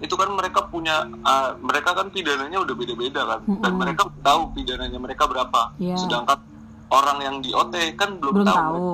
[0.00, 3.76] itu kan mereka punya uh, mereka kan pidananya udah beda-beda kan dan Mm-mm.
[3.76, 5.96] mereka tahu pidananya mereka berapa Iya.
[5.96, 6.40] sedangkan
[6.88, 8.90] orang yang di OT kan belum, Belum tahu, tahu.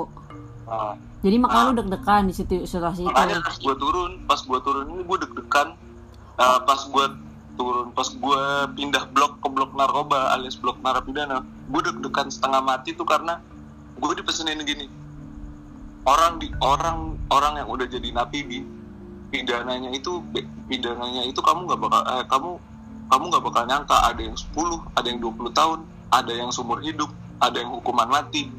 [0.64, 1.68] Nah, Jadi makanya Ah.
[1.68, 3.14] lu deg-degan di situ situasi itu.
[3.14, 5.68] pas gue turun pas gue turun ini gue deg-degan
[6.32, 7.04] Uh, pas gue
[7.54, 8.42] turun pas gue
[8.74, 13.38] pindah blok ke blok narkoba alias blok narapidana gue deg-degan setengah mati tuh karena
[13.94, 14.86] gue dipesenin gini
[16.02, 18.58] orang di orang orang yang udah jadi napi di
[19.28, 20.20] pidananya itu
[20.66, 22.50] pidananya itu kamu nggak bakal eh, kamu
[23.08, 24.52] kamu nggak bakal nyangka ada yang 10
[24.92, 25.78] ada yang 20 tahun
[26.10, 28.50] ada yang seumur hidup ada yang hukuman mati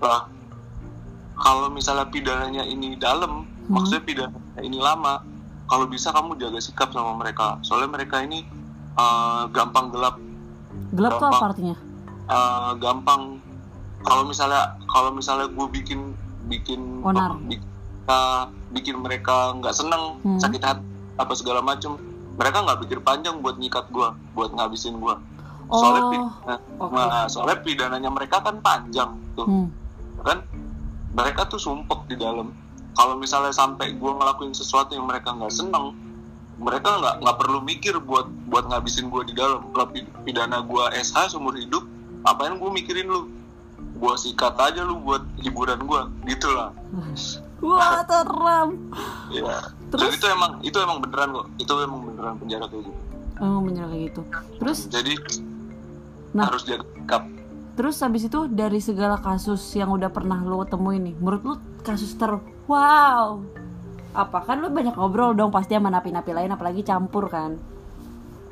[0.00, 0.26] lah
[1.36, 3.78] kalau misalnya pidananya ini dalam Hmm.
[3.78, 5.22] maksudnya pidananya ini lama
[5.70, 8.42] kalau bisa kamu jaga sikap sama mereka soalnya mereka ini
[8.96, 10.18] uh, gampang gelap
[10.90, 11.46] Gelap tuh apa Gampang.
[11.46, 11.76] artinya?
[12.26, 13.22] uh, gampang
[14.02, 17.36] kalau misalnya kalau misalnya gue bikin bikin Onar.
[17.42, 17.62] bi-
[18.06, 20.38] uh, bikin mereka nggak seneng Hmm.
[20.38, 20.84] sakit hati
[21.14, 21.94] apa segala macem
[22.32, 25.14] mereka nggak pikir panjang buat nyikat gue buat ngabisin gue
[25.70, 26.30] soalnya Oh, pi-
[26.80, 26.96] oke.
[26.96, 29.68] nah, soalnya pidananya mereka kan panjang tuh Hmm.
[30.20, 30.42] kan
[31.10, 32.50] mereka tuh sumpek di dalam
[32.92, 35.94] kalau misalnya sampai gue ngelakuin sesuatu yang mereka nggak seneng
[36.56, 40.84] mereka nggak nggak perlu mikir buat buat ngabisin gue di dalam kalau pi- pidana gue
[40.94, 41.84] SH seumur hidup
[42.22, 43.28] apain gue mikirin lu
[44.00, 46.72] gue sikat aja lu buat hiburan gue gitu lah
[47.60, 48.72] Wah, seram.
[49.28, 50.00] ya Terus?
[50.00, 53.00] dan itu emang itu emang beneran kok itu emang beneran penjara kayak gitu
[53.40, 54.22] Oh, menyerah kayak gitu.
[54.60, 55.16] Terus jadi
[56.30, 56.44] Nah.
[56.46, 57.24] harus jaga sikap
[57.72, 62.12] Terus habis itu dari segala kasus yang udah pernah lo temuin nih, menurut lo kasus
[62.14, 62.28] ter
[62.66, 63.40] wow
[64.10, 67.56] apa kan lo banyak ngobrol dong pasti sama napi-napi lain apalagi campur kan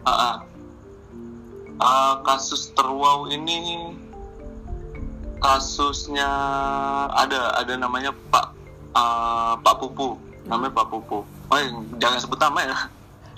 [0.03, 0.37] Ah, ah.
[1.77, 3.93] Ah, kasus terwow ini
[5.39, 6.29] kasusnya
[7.11, 8.47] ada ada namanya Pak
[8.93, 10.19] ah, Pak Pupu.
[10.45, 11.23] Namanya Pak Pupu.
[11.25, 11.59] Oh
[11.97, 12.77] jangan sebut nama ya.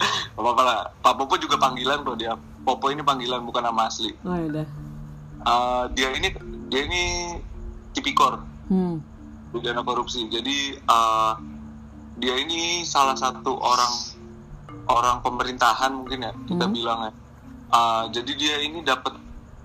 [0.34, 0.78] Gak apa-apa lah.
[1.00, 2.34] Pak Pupu juga panggilan kok dia.
[2.60, 4.12] Popo ini panggilan bukan nama asli.
[4.20, 4.66] Oh udah.
[5.42, 6.28] Ah, dia ini
[6.68, 7.02] dia ini
[7.92, 8.40] tipikor.
[8.70, 9.02] Hmm.
[9.50, 10.30] pidana korupsi.
[10.30, 11.34] Jadi ah,
[12.16, 13.92] dia ini salah satu orang
[14.86, 16.74] orang pemerintahan mungkin ya kita Hmm.
[16.74, 17.12] bilang ya.
[17.70, 19.14] Ah, jadi dia ini dapat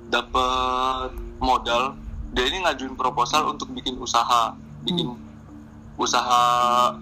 [0.09, 1.97] dapat modal
[2.35, 4.51] dia ini ngajuin proposal untuk bikin usaha
[4.83, 5.15] bikin
[5.95, 6.41] usaha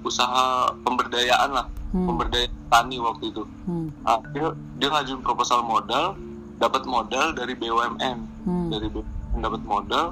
[0.02, 0.46] usaha
[0.82, 2.10] pemberdayaan lah Hmm.
[2.10, 3.90] pemberdayaan tani waktu itu Hmm.
[4.02, 6.18] Ah, dia, dia ngajuin proposal modal
[6.58, 8.70] dapat modal dari BUMN Hmm.
[8.70, 10.06] dari BUMN dapat modal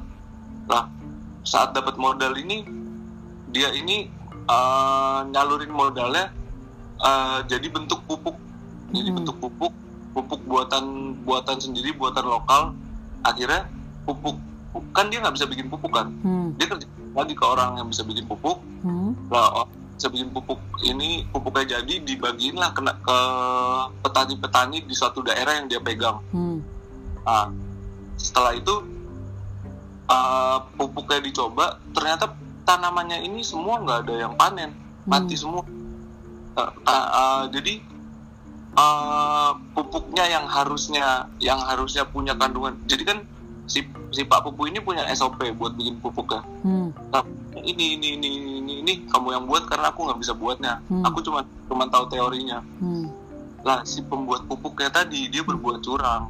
[0.65, 0.85] lah
[1.41, 2.65] saat dapat modal ini
[3.49, 4.09] dia ini
[4.43, 6.29] eh, nyalurin modalnya
[6.99, 8.37] eh, jadi bentuk pupuk
[8.89, 9.17] jadi Hmm.
[9.21, 9.73] bentuk pupuk
[10.11, 10.85] pupuk buatan
[11.23, 12.73] buatan sendiri buatan lokal
[13.21, 13.69] akhirnya
[14.03, 14.37] pupuk
[14.91, 16.55] kan dia nggak bisa bikin pupuk kan Hmm.
[16.55, 19.11] dia kerja lagi ke orang yang bisa bikin pupuk Hmm.
[19.27, 23.17] lah bisa bikin pupuk ini pupuknya jadi dibagiin lah kena ke
[24.01, 26.63] petani-petani di suatu daerah yang dia pegang Hmm.
[27.21, 27.53] Nah,
[28.17, 28.81] setelah itu
[30.09, 32.33] uh, pupuknya dicoba, ternyata
[32.65, 34.73] tanamannya ini semua nggak ada yang panen,
[35.05, 35.61] mati semua.
[36.51, 37.77] Uh, uh, uh, jadi
[38.73, 43.17] uh, pupuknya yang harusnya yang harusnya punya kandungan, jadi kan
[43.71, 46.43] si si Pak Pupu ini punya SOP buat bikin pupuknya.
[46.67, 46.91] Hmm.
[47.15, 47.23] Nah,
[47.63, 48.27] ini ini ini
[48.59, 50.83] ini ini kamu yang buat karena aku nggak bisa buatnya.
[50.91, 51.07] Hmm.
[51.07, 52.59] Aku cuma cuma tahu teorinya.
[52.83, 53.07] Hmm.
[53.63, 56.27] Lah si pembuat pupuknya tadi dia berbuat curang.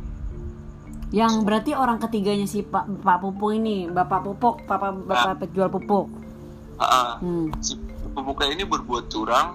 [1.12, 6.08] Yang berarti orang ketiganya si Pak Pak Pupuk ini, Bapak Pupuk, Papa Bapak penjual pupuk.
[6.82, 7.18] Ah.
[7.22, 7.54] Hmm.
[7.62, 7.78] si
[8.12, 9.54] pembuka ini berbuat curang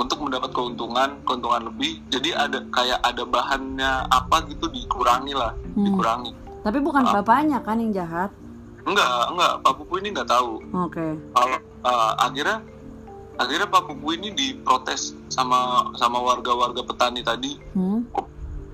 [0.00, 5.84] untuk mendapat keuntungan keuntungan lebih jadi ada kayak ada bahannya apa gitu dikurangi lah Hmm.
[5.84, 6.32] dikurangi
[6.62, 7.12] Tapi bukan Ah.
[7.14, 8.30] bapaknya kan yang jahat.
[8.82, 11.14] enggak enggak Pak Pupu ini nggak tahu Oke.
[11.30, 12.58] kalau uh, akhirnya
[13.36, 15.58] akhirnya Pak Pupu ini diprotes sama
[15.94, 18.02] sama warga-warga petani tadi Hmm.
[18.10, 18.26] kok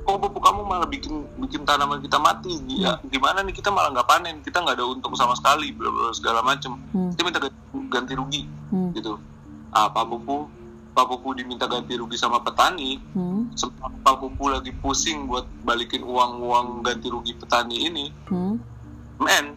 [0.09, 4.41] pupuk kamu malah bikin bikin tanaman kita mati ya gimana nih kita malah nggak panen
[4.41, 7.12] kita nggak ada untung sama sekali bla bla segala macem Hmm.
[7.12, 8.89] kita minta ganti, ganti rugi Hmm.
[8.93, 9.20] gitu
[9.70, 10.49] ah Pak Pupu
[10.99, 13.55] Pak Pupu diminta ganti rugi sama petani Hmm.
[13.55, 18.59] sempat Pak Pupu lagi pusing buat balikin uang-uang ganti rugi petani ini Hmm.
[19.16, 19.55] men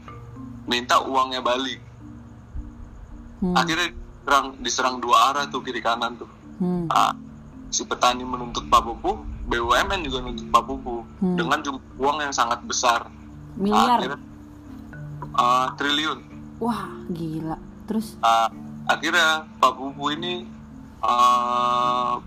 [0.63, 1.81] minta uangnya balik
[3.41, 3.57] Hmm.
[3.57, 6.85] akhirnya diserang, diserang dua arah tuh kiri kanan tuh Hmm.
[6.87, 7.17] Ah,
[7.67, 11.33] si petani menuntut Pak Pupu BUMN juga menuntut Pak Pupu Hmm.
[11.33, 13.09] dengan jumlah uang yang sangat besar
[13.55, 13.97] Miliar.
[13.97, 14.21] akhirnya
[15.33, 16.21] ah, triliun
[16.61, 17.57] Wah, gila.
[17.83, 18.45] Terus Ah,
[18.85, 20.45] akhirnya Pak Pupu ini
[21.01, 22.21] ah,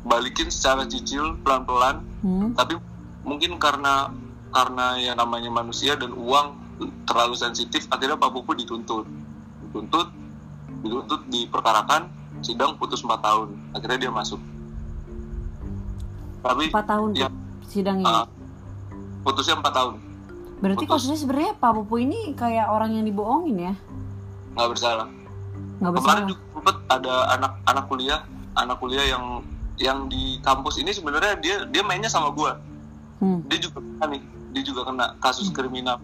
[0.00, 2.56] balikin secara cicil pelan-pelan hmm.
[2.56, 2.78] tapi
[3.22, 4.08] mungkin karena
[4.50, 6.56] karena ya namanya manusia dan uang
[7.04, 9.04] terlalu sensitif akhirnya Pak Pupu dituntut
[9.68, 10.08] dituntut
[10.80, 12.08] dituntut diperkarakan
[12.40, 14.40] sidang putus 4 tahun akhirnya dia masuk
[16.40, 17.28] tapi 4 tahun ya,
[17.68, 18.24] sidangnya.
[18.24, 18.26] ah,
[19.22, 19.94] putusnya 4 tahun
[20.60, 21.04] Berarti putus.
[21.04, 23.74] kasusnya sebenarnya Pak Pupu ini kayak orang yang dibohongin ya?
[24.52, 25.08] nggak bersalah
[25.80, 26.28] Nggak kemarin bersalah.
[26.28, 28.20] juga sempet ada anak anak kuliah
[28.54, 29.42] anak kuliah yang
[29.76, 32.58] yang di kampus ini sebenarnya dia dia mainnya sama gua
[33.18, 33.44] Hmm.
[33.44, 36.00] dia juga kena nih dia juga kena kasus kriminal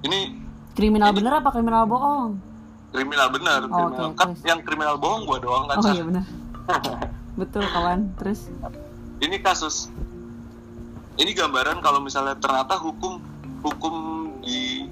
[0.00, 0.40] ini
[0.72, 2.40] Kriminal Ini- bener apa kriminal bohong?
[2.88, 4.06] kriminal benar Oh, kriminal.
[4.06, 4.40] oke, kan terus.
[4.42, 6.24] yang kriminal bohong gua doang kan Oh iya benar.
[7.34, 8.12] Betul kawan.
[8.16, 8.48] Terus
[9.18, 9.92] ini kasus
[11.14, 13.20] ini gambaran kalau misalnya ternyata hukum
[13.60, 13.94] hukum
[14.40, 14.88] di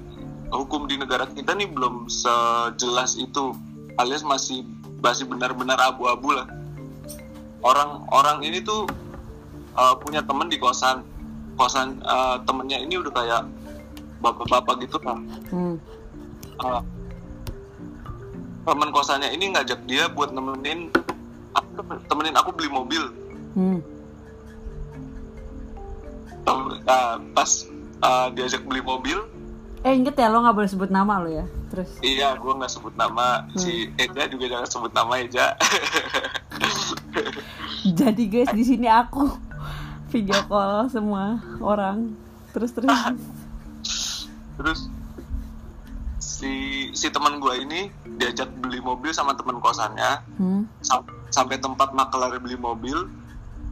[0.47, 3.53] hukum di negara kita nih belum sejelas itu
[3.95, 4.61] alias masih
[5.01, 6.47] masih benar-benar abu-abu lah
[7.65, 8.85] orang orang ini tuh
[9.75, 11.01] uh, punya temen di kosan
[11.57, 13.41] kosan uh, temennya ini udah kayak
[14.21, 15.17] bapak-bapak gitu lah
[15.49, 15.75] hmm.
[16.61, 16.81] Uh,
[18.69, 20.93] temen kosannya ini ngajak dia buat nemenin
[21.57, 23.01] aku temenin aku beli mobil
[23.51, 23.83] Hmm.
[26.87, 27.51] Nah, pas
[28.01, 29.19] uh, diajak beli mobil,
[29.81, 31.43] Eh inget ya lo nggak boleh sebut nama lo ya.
[31.67, 35.55] Terus iya gue nggak sebut nama, si Eja juga jangan sebut nama Eja.
[37.97, 39.25] jadi guys di sini aku
[40.07, 42.13] video call semua orang.
[42.51, 42.89] Terus terus.
[44.53, 44.79] Terus
[46.17, 46.51] si
[46.91, 47.79] si teman gue ini
[48.11, 50.63] diajak beli mobil sama teman kosannya Hmm.
[50.79, 53.07] sam- sampai tempat makelar beli mobil.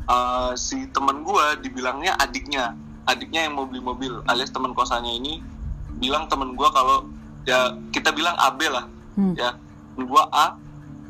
[0.06, 2.74] uh, si teman gue dibilangnya adiknya,
[3.06, 5.38] adiknya yang mau beli mobil, alias teman kosannya ini
[6.00, 7.06] bilang temen gue kalau
[7.44, 8.86] ya kita bilang AB lah,
[9.20, 9.36] Hmm.
[9.36, 9.52] ya
[10.00, 10.56] gue A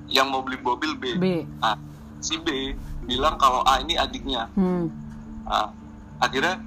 [0.10, 1.06] yang mau beli mobil B.
[1.16, 1.26] B.
[1.62, 1.78] Nah,
[2.20, 2.74] si B
[3.06, 4.50] bilang kalau A ini adiknya.
[4.58, 4.90] Hmm.
[5.46, 5.70] Nah,
[6.18, 6.58] akhirnya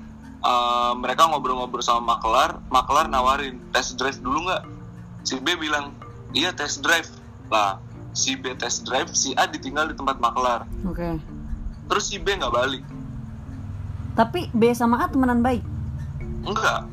[0.43, 4.63] uh, mereka ngobrol-ngobrol sama makelar, makelar nawarin test drive dulu nggak?
[5.27, 5.91] Si B bilang
[6.31, 7.11] iya test drive.
[7.51, 7.83] Lah,
[8.15, 10.63] si B test drive, si A ditinggal di tempat makelar.
[10.87, 11.19] Oke.
[11.91, 12.83] Terus si B nggak balik.
[14.15, 15.65] Tapi B sama A temenan baik.
[16.45, 16.87] Enggak.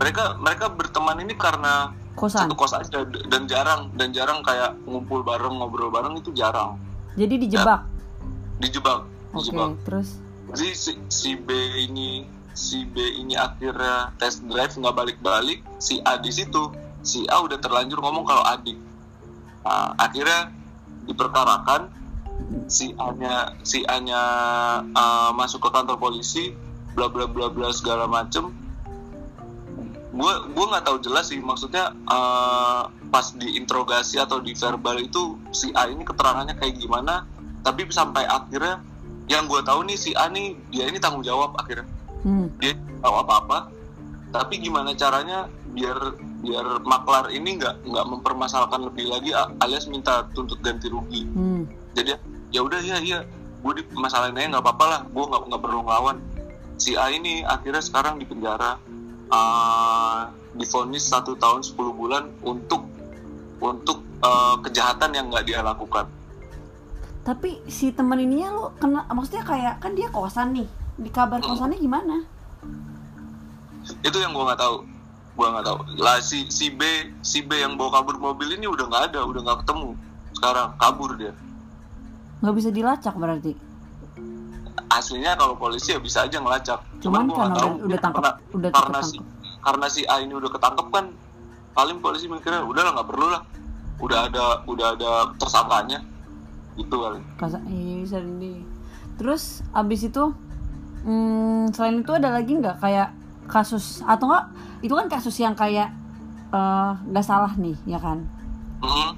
[0.00, 2.48] Mereka mereka berteman ini karena kosan.
[2.48, 6.76] satu kos aja dan jarang dan jarang kayak ngumpul bareng ngobrol bareng itu jarang.
[7.16, 7.84] Jadi dijebak?
[8.60, 9.68] Dijebak oke dijebak.
[9.84, 10.08] terus?
[10.52, 11.48] Jadi si, si B
[11.88, 16.72] ini si B ini akhirnya test drive nggak balik-balik si A di situ.
[17.02, 18.78] Si A udah terlanjur ngomong kalau adik.
[19.66, 20.52] Nah, akhirnya
[21.08, 21.90] diperkarakan.
[22.68, 24.22] Si A nya si A nya
[24.92, 26.52] uh, masuk ke kantor polisi
[26.92, 28.52] bla bla bla bla segala macem
[30.12, 35.72] gue gue nggak tahu jelas sih maksudnya uh, pas diinterogasi atau di verbal itu si
[35.72, 37.24] A ini keterangannya kayak gimana
[37.64, 38.84] tapi sampai akhirnya
[39.32, 41.88] yang gue tahu nih si A nih dia ini tanggung jawab akhirnya.
[42.22, 42.46] Hmm.
[42.62, 43.58] dia tahu apa apa
[44.30, 49.34] tapi gimana caranya biar biar maklar ini nggak nggak mempermasalahkan lebih lagi
[49.64, 51.24] alias minta tuntut ganti rugi.
[51.32, 51.64] Hmm.
[51.96, 52.20] jadi
[52.52, 53.20] ya udah ya iya.
[53.62, 56.16] Gue di masalahnya nggak apa-apa lah gue nggak nggak perlu ngelawan.
[56.76, 58.74] Si A ini akhirnya sekarang di penjara
[59.32, 62.84] uh, difonis satu tahun 10 bulan untuk
[63.58, 66.04] untuk uh, kejahatan yang nggak dia lakukan.
[67.22, 70.68] Tapi si temen ininya lo kena maksudnya kayak kan dia kosan nih.
[70.98, 71.54] Di kabar Hmm.
[71.54, 72.16] kosannya gimana?
[74.02, 74.76] Itu yang gue nggak tahu.
[75.32, 75.78] Gue nggak tahu.
[76.02, 76.82] Lah si si B
[77.22, 79.90] si B yang bawa kabur mobil ini udah nggak ada udah nggak ketemu.
[80.34, 81.32] Sekarang kabur dia.
[82.42, 83.54] Nggak bisa dilacak berarti
[84.98, 86.80] aslinya kalau polisi ya bisa aja ngelacak.
[87.00, 87.70] Cuman gua karena tahu.
[87.72, 89.16] udah, udah tangkap karena, udah karena si
[89.62, 91.04] karena si A ini udah ketangkep kan
[91.72, 93.42] paling polisi mikirnya udah lah nggak perlu lah.
[94.02, 95.98] Udah ada udah ada tersangkanya.
[96.76, 97.20] Gitu kali.
[97.68, 98.64] Iya bisa di
[99.20, 100.32] terus abis itu
[101.04, 103.12] hmm, selain itu ada lagi nggak kayak
[103.46, 104.44] kasus atau enggak
[104.80, 105.92] itu kan kasus yang kayak
[106.50, 108.24] eh, nggak salah nih ya kan?
[108.82, 109.10] Mhm.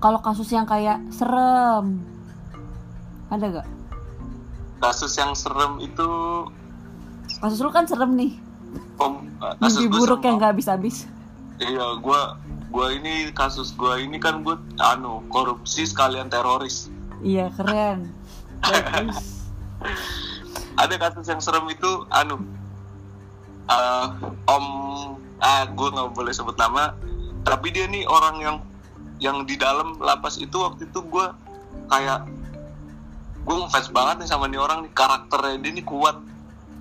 [0.00, 2.00] kalau kasus yang kayak serem
[3.28, 3.68] ada gak
[4.82, 6.10] kasus yang serem itu
[7.38, 8.34] kasus lu kan serem nih.
[8.98, 9.30] Pem,
[9.62, 10.96] kasus mimpi buruk serem yang nggak habis-habis.
[11.62, 12.36] Iya, gua
[12.74, 16.90] gua ini kasus gua ini kan gua anu korupsi sekalian teroris.
[17.22, 18.10] iya keren.
[20.82, 22.42] Ada kasus yang serem itu anu
[23.70, 24.06] eh,
[24.50, 24.66] Om
[25.38, 26.94] ah gua nggak boleh sebut nama,
[27.46, 28.56] tapi dia nih orang yang
[29.22, 31.38] yang di dalam lapas itu waktu itu gua
[31.86, 32.26] kayak
[33.42, 36.16] gue ngefans banget nih sama nih orang nih karakternya dia nih kuat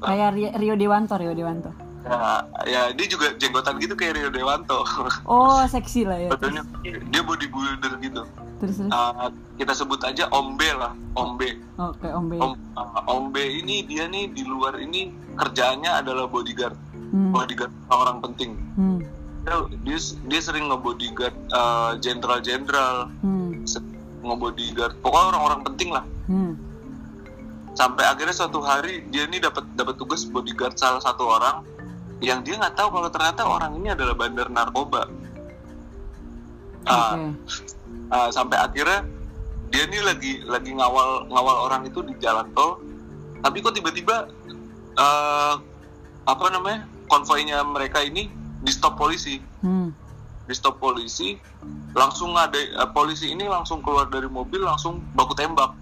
[0.01, 1.69] kayak Rio, Dewanto Rio Dewanto
[2.05, 4.85] ya, ya dia juga jenggotan gitu kayak Rio Dewanto
[5.29, 8.23] oh seksi lah ya badannya dia bodybuilder gitu
[8.61, 11.57] terus terus Uh, kita sebut aja Om B lah, Om B.
[11.81, 16.29] oke Om B Om, uh, Om B ini dia nih di luar ini kerjaannya adalah
[16.29, 17.33] bodyguard, hmm.
[17.33, 18.53] bodyguard orang penting.
[18.77, 19.01] Hmm.
[19.41, 19.97] Dia dia,
[20.29, 23.65] dia sering ngebodyguard uh, jenderal-jenderal, Hmm.
[24.21, 26.05] Ngebodyguard pokoknya orang-orang penting lah.
[26.29, 26.53] Hmm.
[27.73, 31.65] Sampai akhirnya suatu hari dia nih dapat dapat tugas bodyguard salah satu orang
[32.21, 35.09] yang dia nggak tahu kalau ternyata orang ini adalah bandar narkoba.
[36.85, 36.91] Oke.
[36.91, 37.33] Uh,
[38.11, 39.07] Uh, sampai akhirnya
[39.71, 42.83] dia nih lagi lagi ngawal ngawal orang itu di jalan tol
[43.39, 44.27] tapi kok tiba-tiba
[44.99, 45.55] uh,
[46.27, 48.27] apa namanya konvoynya mereka ini
[48.59, 49.93] di stop polisi Hmm.
[50.41, 51.37] Di stop polisi
[51.91, 55.73] langsung ada uh, polisi ini langsung keluar dari mobil langsung baku tembak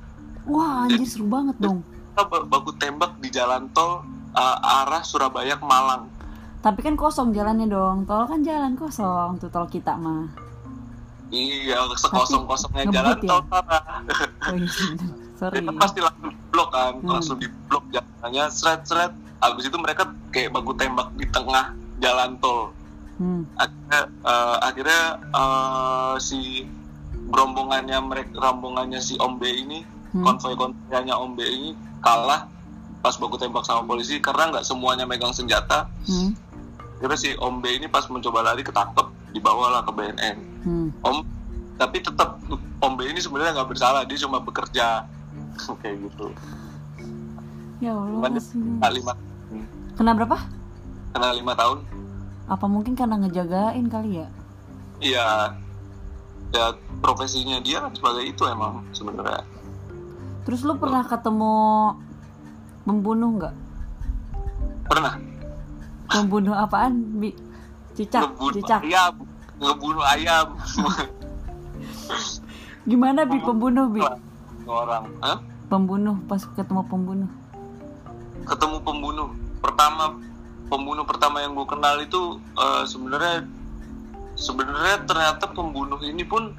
[0.44, 1.86] Wah anjir seru banget dong.
[2.12, 4.02] Ba- baku tembak di jalan tol
[4.34, 6.10] uh, arah Surabaya ke Malang
[6.60, 8.04] Tapi kan kosong jalannya dong.
[8.04, 10.28] Tol kan jalan kosong tuh tol kita mah.
[11.30, 13.30] iya sekosong kosongnya jalan ya?
[13.30, 14.02] tol parah
[14.44, 14.68] Oh iya.
[15.38, 15.62] Sorry.
[15.62, 17.10] itu pasti langsung blok kan Hmm.
[17.14, 22.36] langsung di blok jalannya seret seret habis itu mereka kayak baku tembak di tengah jalan
[22.42, 22.74] tol
[23.20, 23.44] Hmm.
[23.54, 26.40] akhirnya eh, akhirnya eh, si
[27.28, 30.26] rombongannya mereka rombongannya si Om B ini Hmm.
[30.26, 32.50] konvoy konvoynya Om B ini kalah
[33.00, 36.32] pas baku tembak sama polisi karena nggak semuanya megang senjata Hmm.
[36.96, 40.90] akhirnya si Om B ini pas mencoba lari ketangkep dibawalah ke BNN Hmm.
[41.00, 41.22] Om
[41.76, 42.40] tapi tetap
[42.78, 45.04] Om B ini sebenarnya nggak bersalah dia cuma bekerja
[45.84, 46.32] kayak gitu
[47.80, 48.28] Ya Allah.
[49.94, 50.36] Kena berapa?
[51.10, 51.80] kena lima tahun
[52.50, 54.28] Apa mungkin karena ngejagain kali ya?
[55.00, 55.56] iya
[56.52, 59.46] ya profesinya dia kan sebagai itu emang sebenarnya
[60.44, 61.56] Terus lu pernah ketemu
[62.84, 63.56] pembunuh nggak?
[64.90, 65.14] pernah
[66.10, 67.22] Pembunuh apaan?
[67.22, 67.32] Bi?
[67.94, 68.82] Cicak, ngebunuh cicak.
[68.82, 69.14] ayam
[69.62, 70.48] ngebunuh ayam
[72.84, 74.02] Gimana bi pembunuh bi?
[74.66, 75.38] orang Hah?
[75.70, 77.30] Pembunuh pas ketemu pembunuh.
[78.44, 79.30] ketemu pembunuh
[79.62, 80.18] pertama
[80.70, 83.44] pembunuh pertama yang gue kenal itu eh, sebenarnya
[84.40, 86.56] sebenarnya ternyata pembunuh ini pun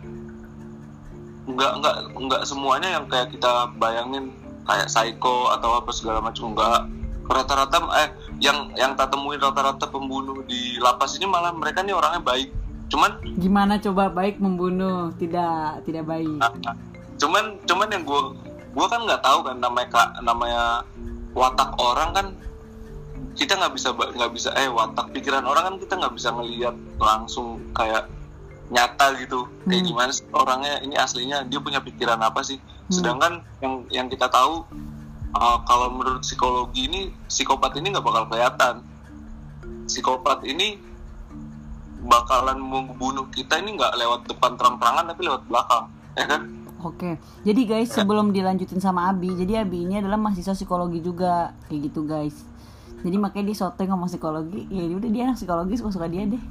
[1.49, 4.35] nggak nggak nggak semuanya yang kayak kita bayangin
[4.69, 6.87] kayak psycho atau apa segala macam enggak
[7.31, 8.09] rata-rata eh
[8.43, 12.51] yang yang tak temuin rata-rata pembunuh di lapas ini malah mereka nih orangnya baik
[12.91, 15.15] cuman Gimana coba baik membunuh?
[15.15, 16.43] Tidak, tidak baik.
[16.43, 16.75] Nah,
[17.23, 18.21] cuman cuman yang gue
[18.71, 20.63] gue kan nggak tahu kan namanya namanya
[21.35, 22.27] watak orang kan
[23.35, 27.63] kita nggak bisa nggak bisa eh watak pikiran orang kan kita nggak bisa ngelihat langsung
[27.73, 28.11] kayak
[28.71, 29.89] nyata gitu kayak Hmm.
[29.91, 32.93] gimana sih orangnya ini aslinya dia punya pikiran apa sih Hmm.
[32.95, 34.63] sedangkan yang yang kita tahu
[35.33, 38.83] uh, kalau menurut psikologi ini psikopat ini nggak bakal kelihatan
[39.87, 40.79] psikopat ini
[42.01, 46.43] bakalan membunuh kita ini nggak lewat depan terang-terangan tapi lewat belakang ya kan
[46.81, 51.93] Oke, jadi guys sebelum dilanjutin sama Abi, jadi Abi ini adalah mahasiswa psikologi juga, kayak
[51.93, 52.33] gitu guys.
[53.01, 56.43] Jadi makanya dia sotoy ngomong psikologi, ya udah dia anak psikologi suka-suka dia deh.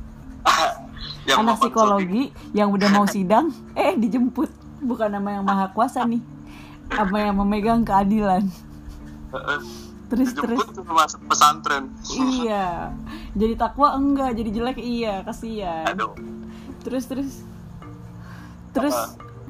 [1.30, 2.34] yang anak psikologi.
[2.58, 4.50] yang udah mau sidang, eh dijemput,
[4.82, 6.22] bukan nama yang maha kuasa nih,
[6.90, 8.50] apa yang memegang keadilan.
[10.10, 11.94] Terus terus, masuk pesantren.
[12.10, 12.98] Iya,
[13.38, 15.86] jadi takwa enggak, jadi jelek iya, kasihan.
[15.86, 16.18] aduh.
[16.82, 17.32] Terus terus,
[18.74, 18.98] terus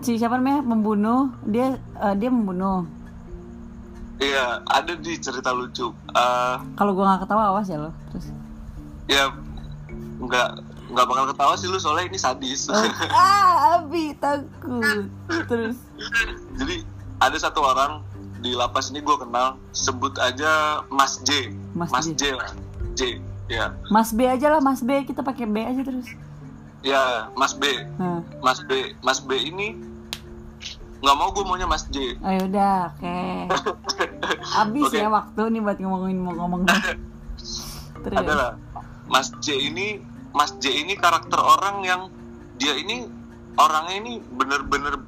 [0.04, 0.60] si siapa namanya?
[0.68, 2.99] Membunuh, dia eh, dia membunuh.
[4.20, 7.91] Iya ada di cerita lucu Eh, Kalau gua nggak ketawa awas ya lo.
[8.09, 8.28] Terus.
[9.07, 9.24] ya
[10.20, 10.49] nggak
[10.88, 12.70] nggak bakal ketawa sih lu soalnya ini sadis
[13.13, 15.05] ah, Abi takut.
[15.45, 15.78] Terus.
[16.53, 16.84] jadi
[17.20, 18.01] ada satu orang
[18.39, 22.15] di lapas ini gue kenal sebut aja Mas J Mas Mas, J.
[22.15, 22.51] J lah
[22.93, 23.01] J
[23.47, 26.07] ya Mas B aja lah, Mas B kita pakai B aja terus.
[26.80, 29.76] ya Mas B Nah, Mas B Mas B ini
[31.00, 33.18] nggak mau gue maunya Mas J ayo udah, oke.
[34.56, 34.97] Habis Oke.
[34.97, 36.68] ya waktu nih buat ngomongin mau ngomong.
[38.04, 38.16] Terus.
[38.16, 38.60] adalah
[39.06, 42.02] Mas J ini Mas J ini karakter orang yang
[42.56, 43.08] dia ini
[43.56, 45.00] orangnya ini bener-bener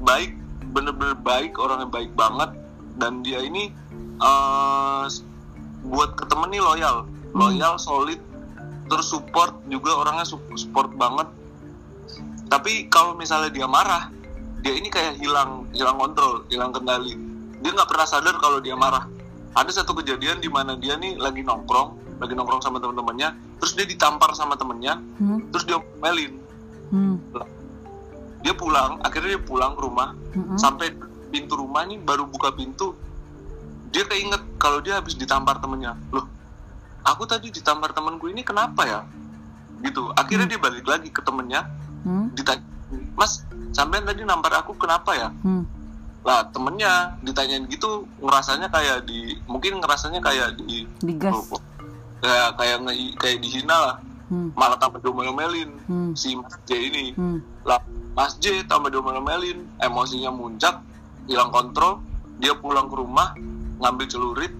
[0.00, 0.34] baik
[0.68, 2.50] bener-bener baik orangnya baik banget
[2.94, 3.70] dan dia ini
[4.18, 5.22] eh, s-
[5.84, 8.18] buat ke temen nih loyal loyal solid
[8.86, 11.26] terus support juga orangnya su- support banget
[12.46, 14.10] tapi kalau misalnya dia marah
[14.62, 17.14] dia ini kayak hilang hilang kontrol hilang kendali.
[17.58, 19.06] Dia nggak pernah sadar kalau dia marah.
[19.54, 23.30] Ada satu kejadian di mana dia nih lagi nongkrong lagi nongkrong sama teman-temannya
[23.62, 26.38] terus dia ditampar sama temennya Hmm, terus dia melin
[26.94, 27.14] hmm,
[28.42, 30.58] dia pulang akhirnya dia pulang ke rumah hmm, hmm.
[30.58, 30.94] sampai
[31.30, 32.94] pintu rumah nih baru buka pintu
[33.90, 35.96] dia keinget kalau dia habis ditampar temennya.
[36.12, 36.28] Loh
[37.08, 39.00] aku tadi ditampar temanku ini kenapa ya?
[39.80, 41.66] Gitu akhirnya dia balik lagi ke temennya
[42.06, 42.62] hmm, ditanya
[43.18, 43.42] mas
[43.78, 45.30] sampean tadi nampar aku kenapa ya?
[45.46, 45.62] Hmm.
[46.26, 51.46] lah temennya ditanyain gitu ngerasanya kayak di mungkin ngerasanya kayak di Digas.
[52.18, 53.96] kayak kayak nge- kayak dihina lah.
[54.28, 57.16] Hmm, malah tambah diomel-omelin hmm, si Mas J ini.
[57.16, 57.40] Hmm.
[57.64, 57.80] lah
[58.12, 60.82] Mas J tambah diomel-omelin emosinya muncak
[61.24, 62.02] hilang kontrol.
[62.42, 63.32] Dia pulang ke rumah
[63.78, 64.52] ngambil celurit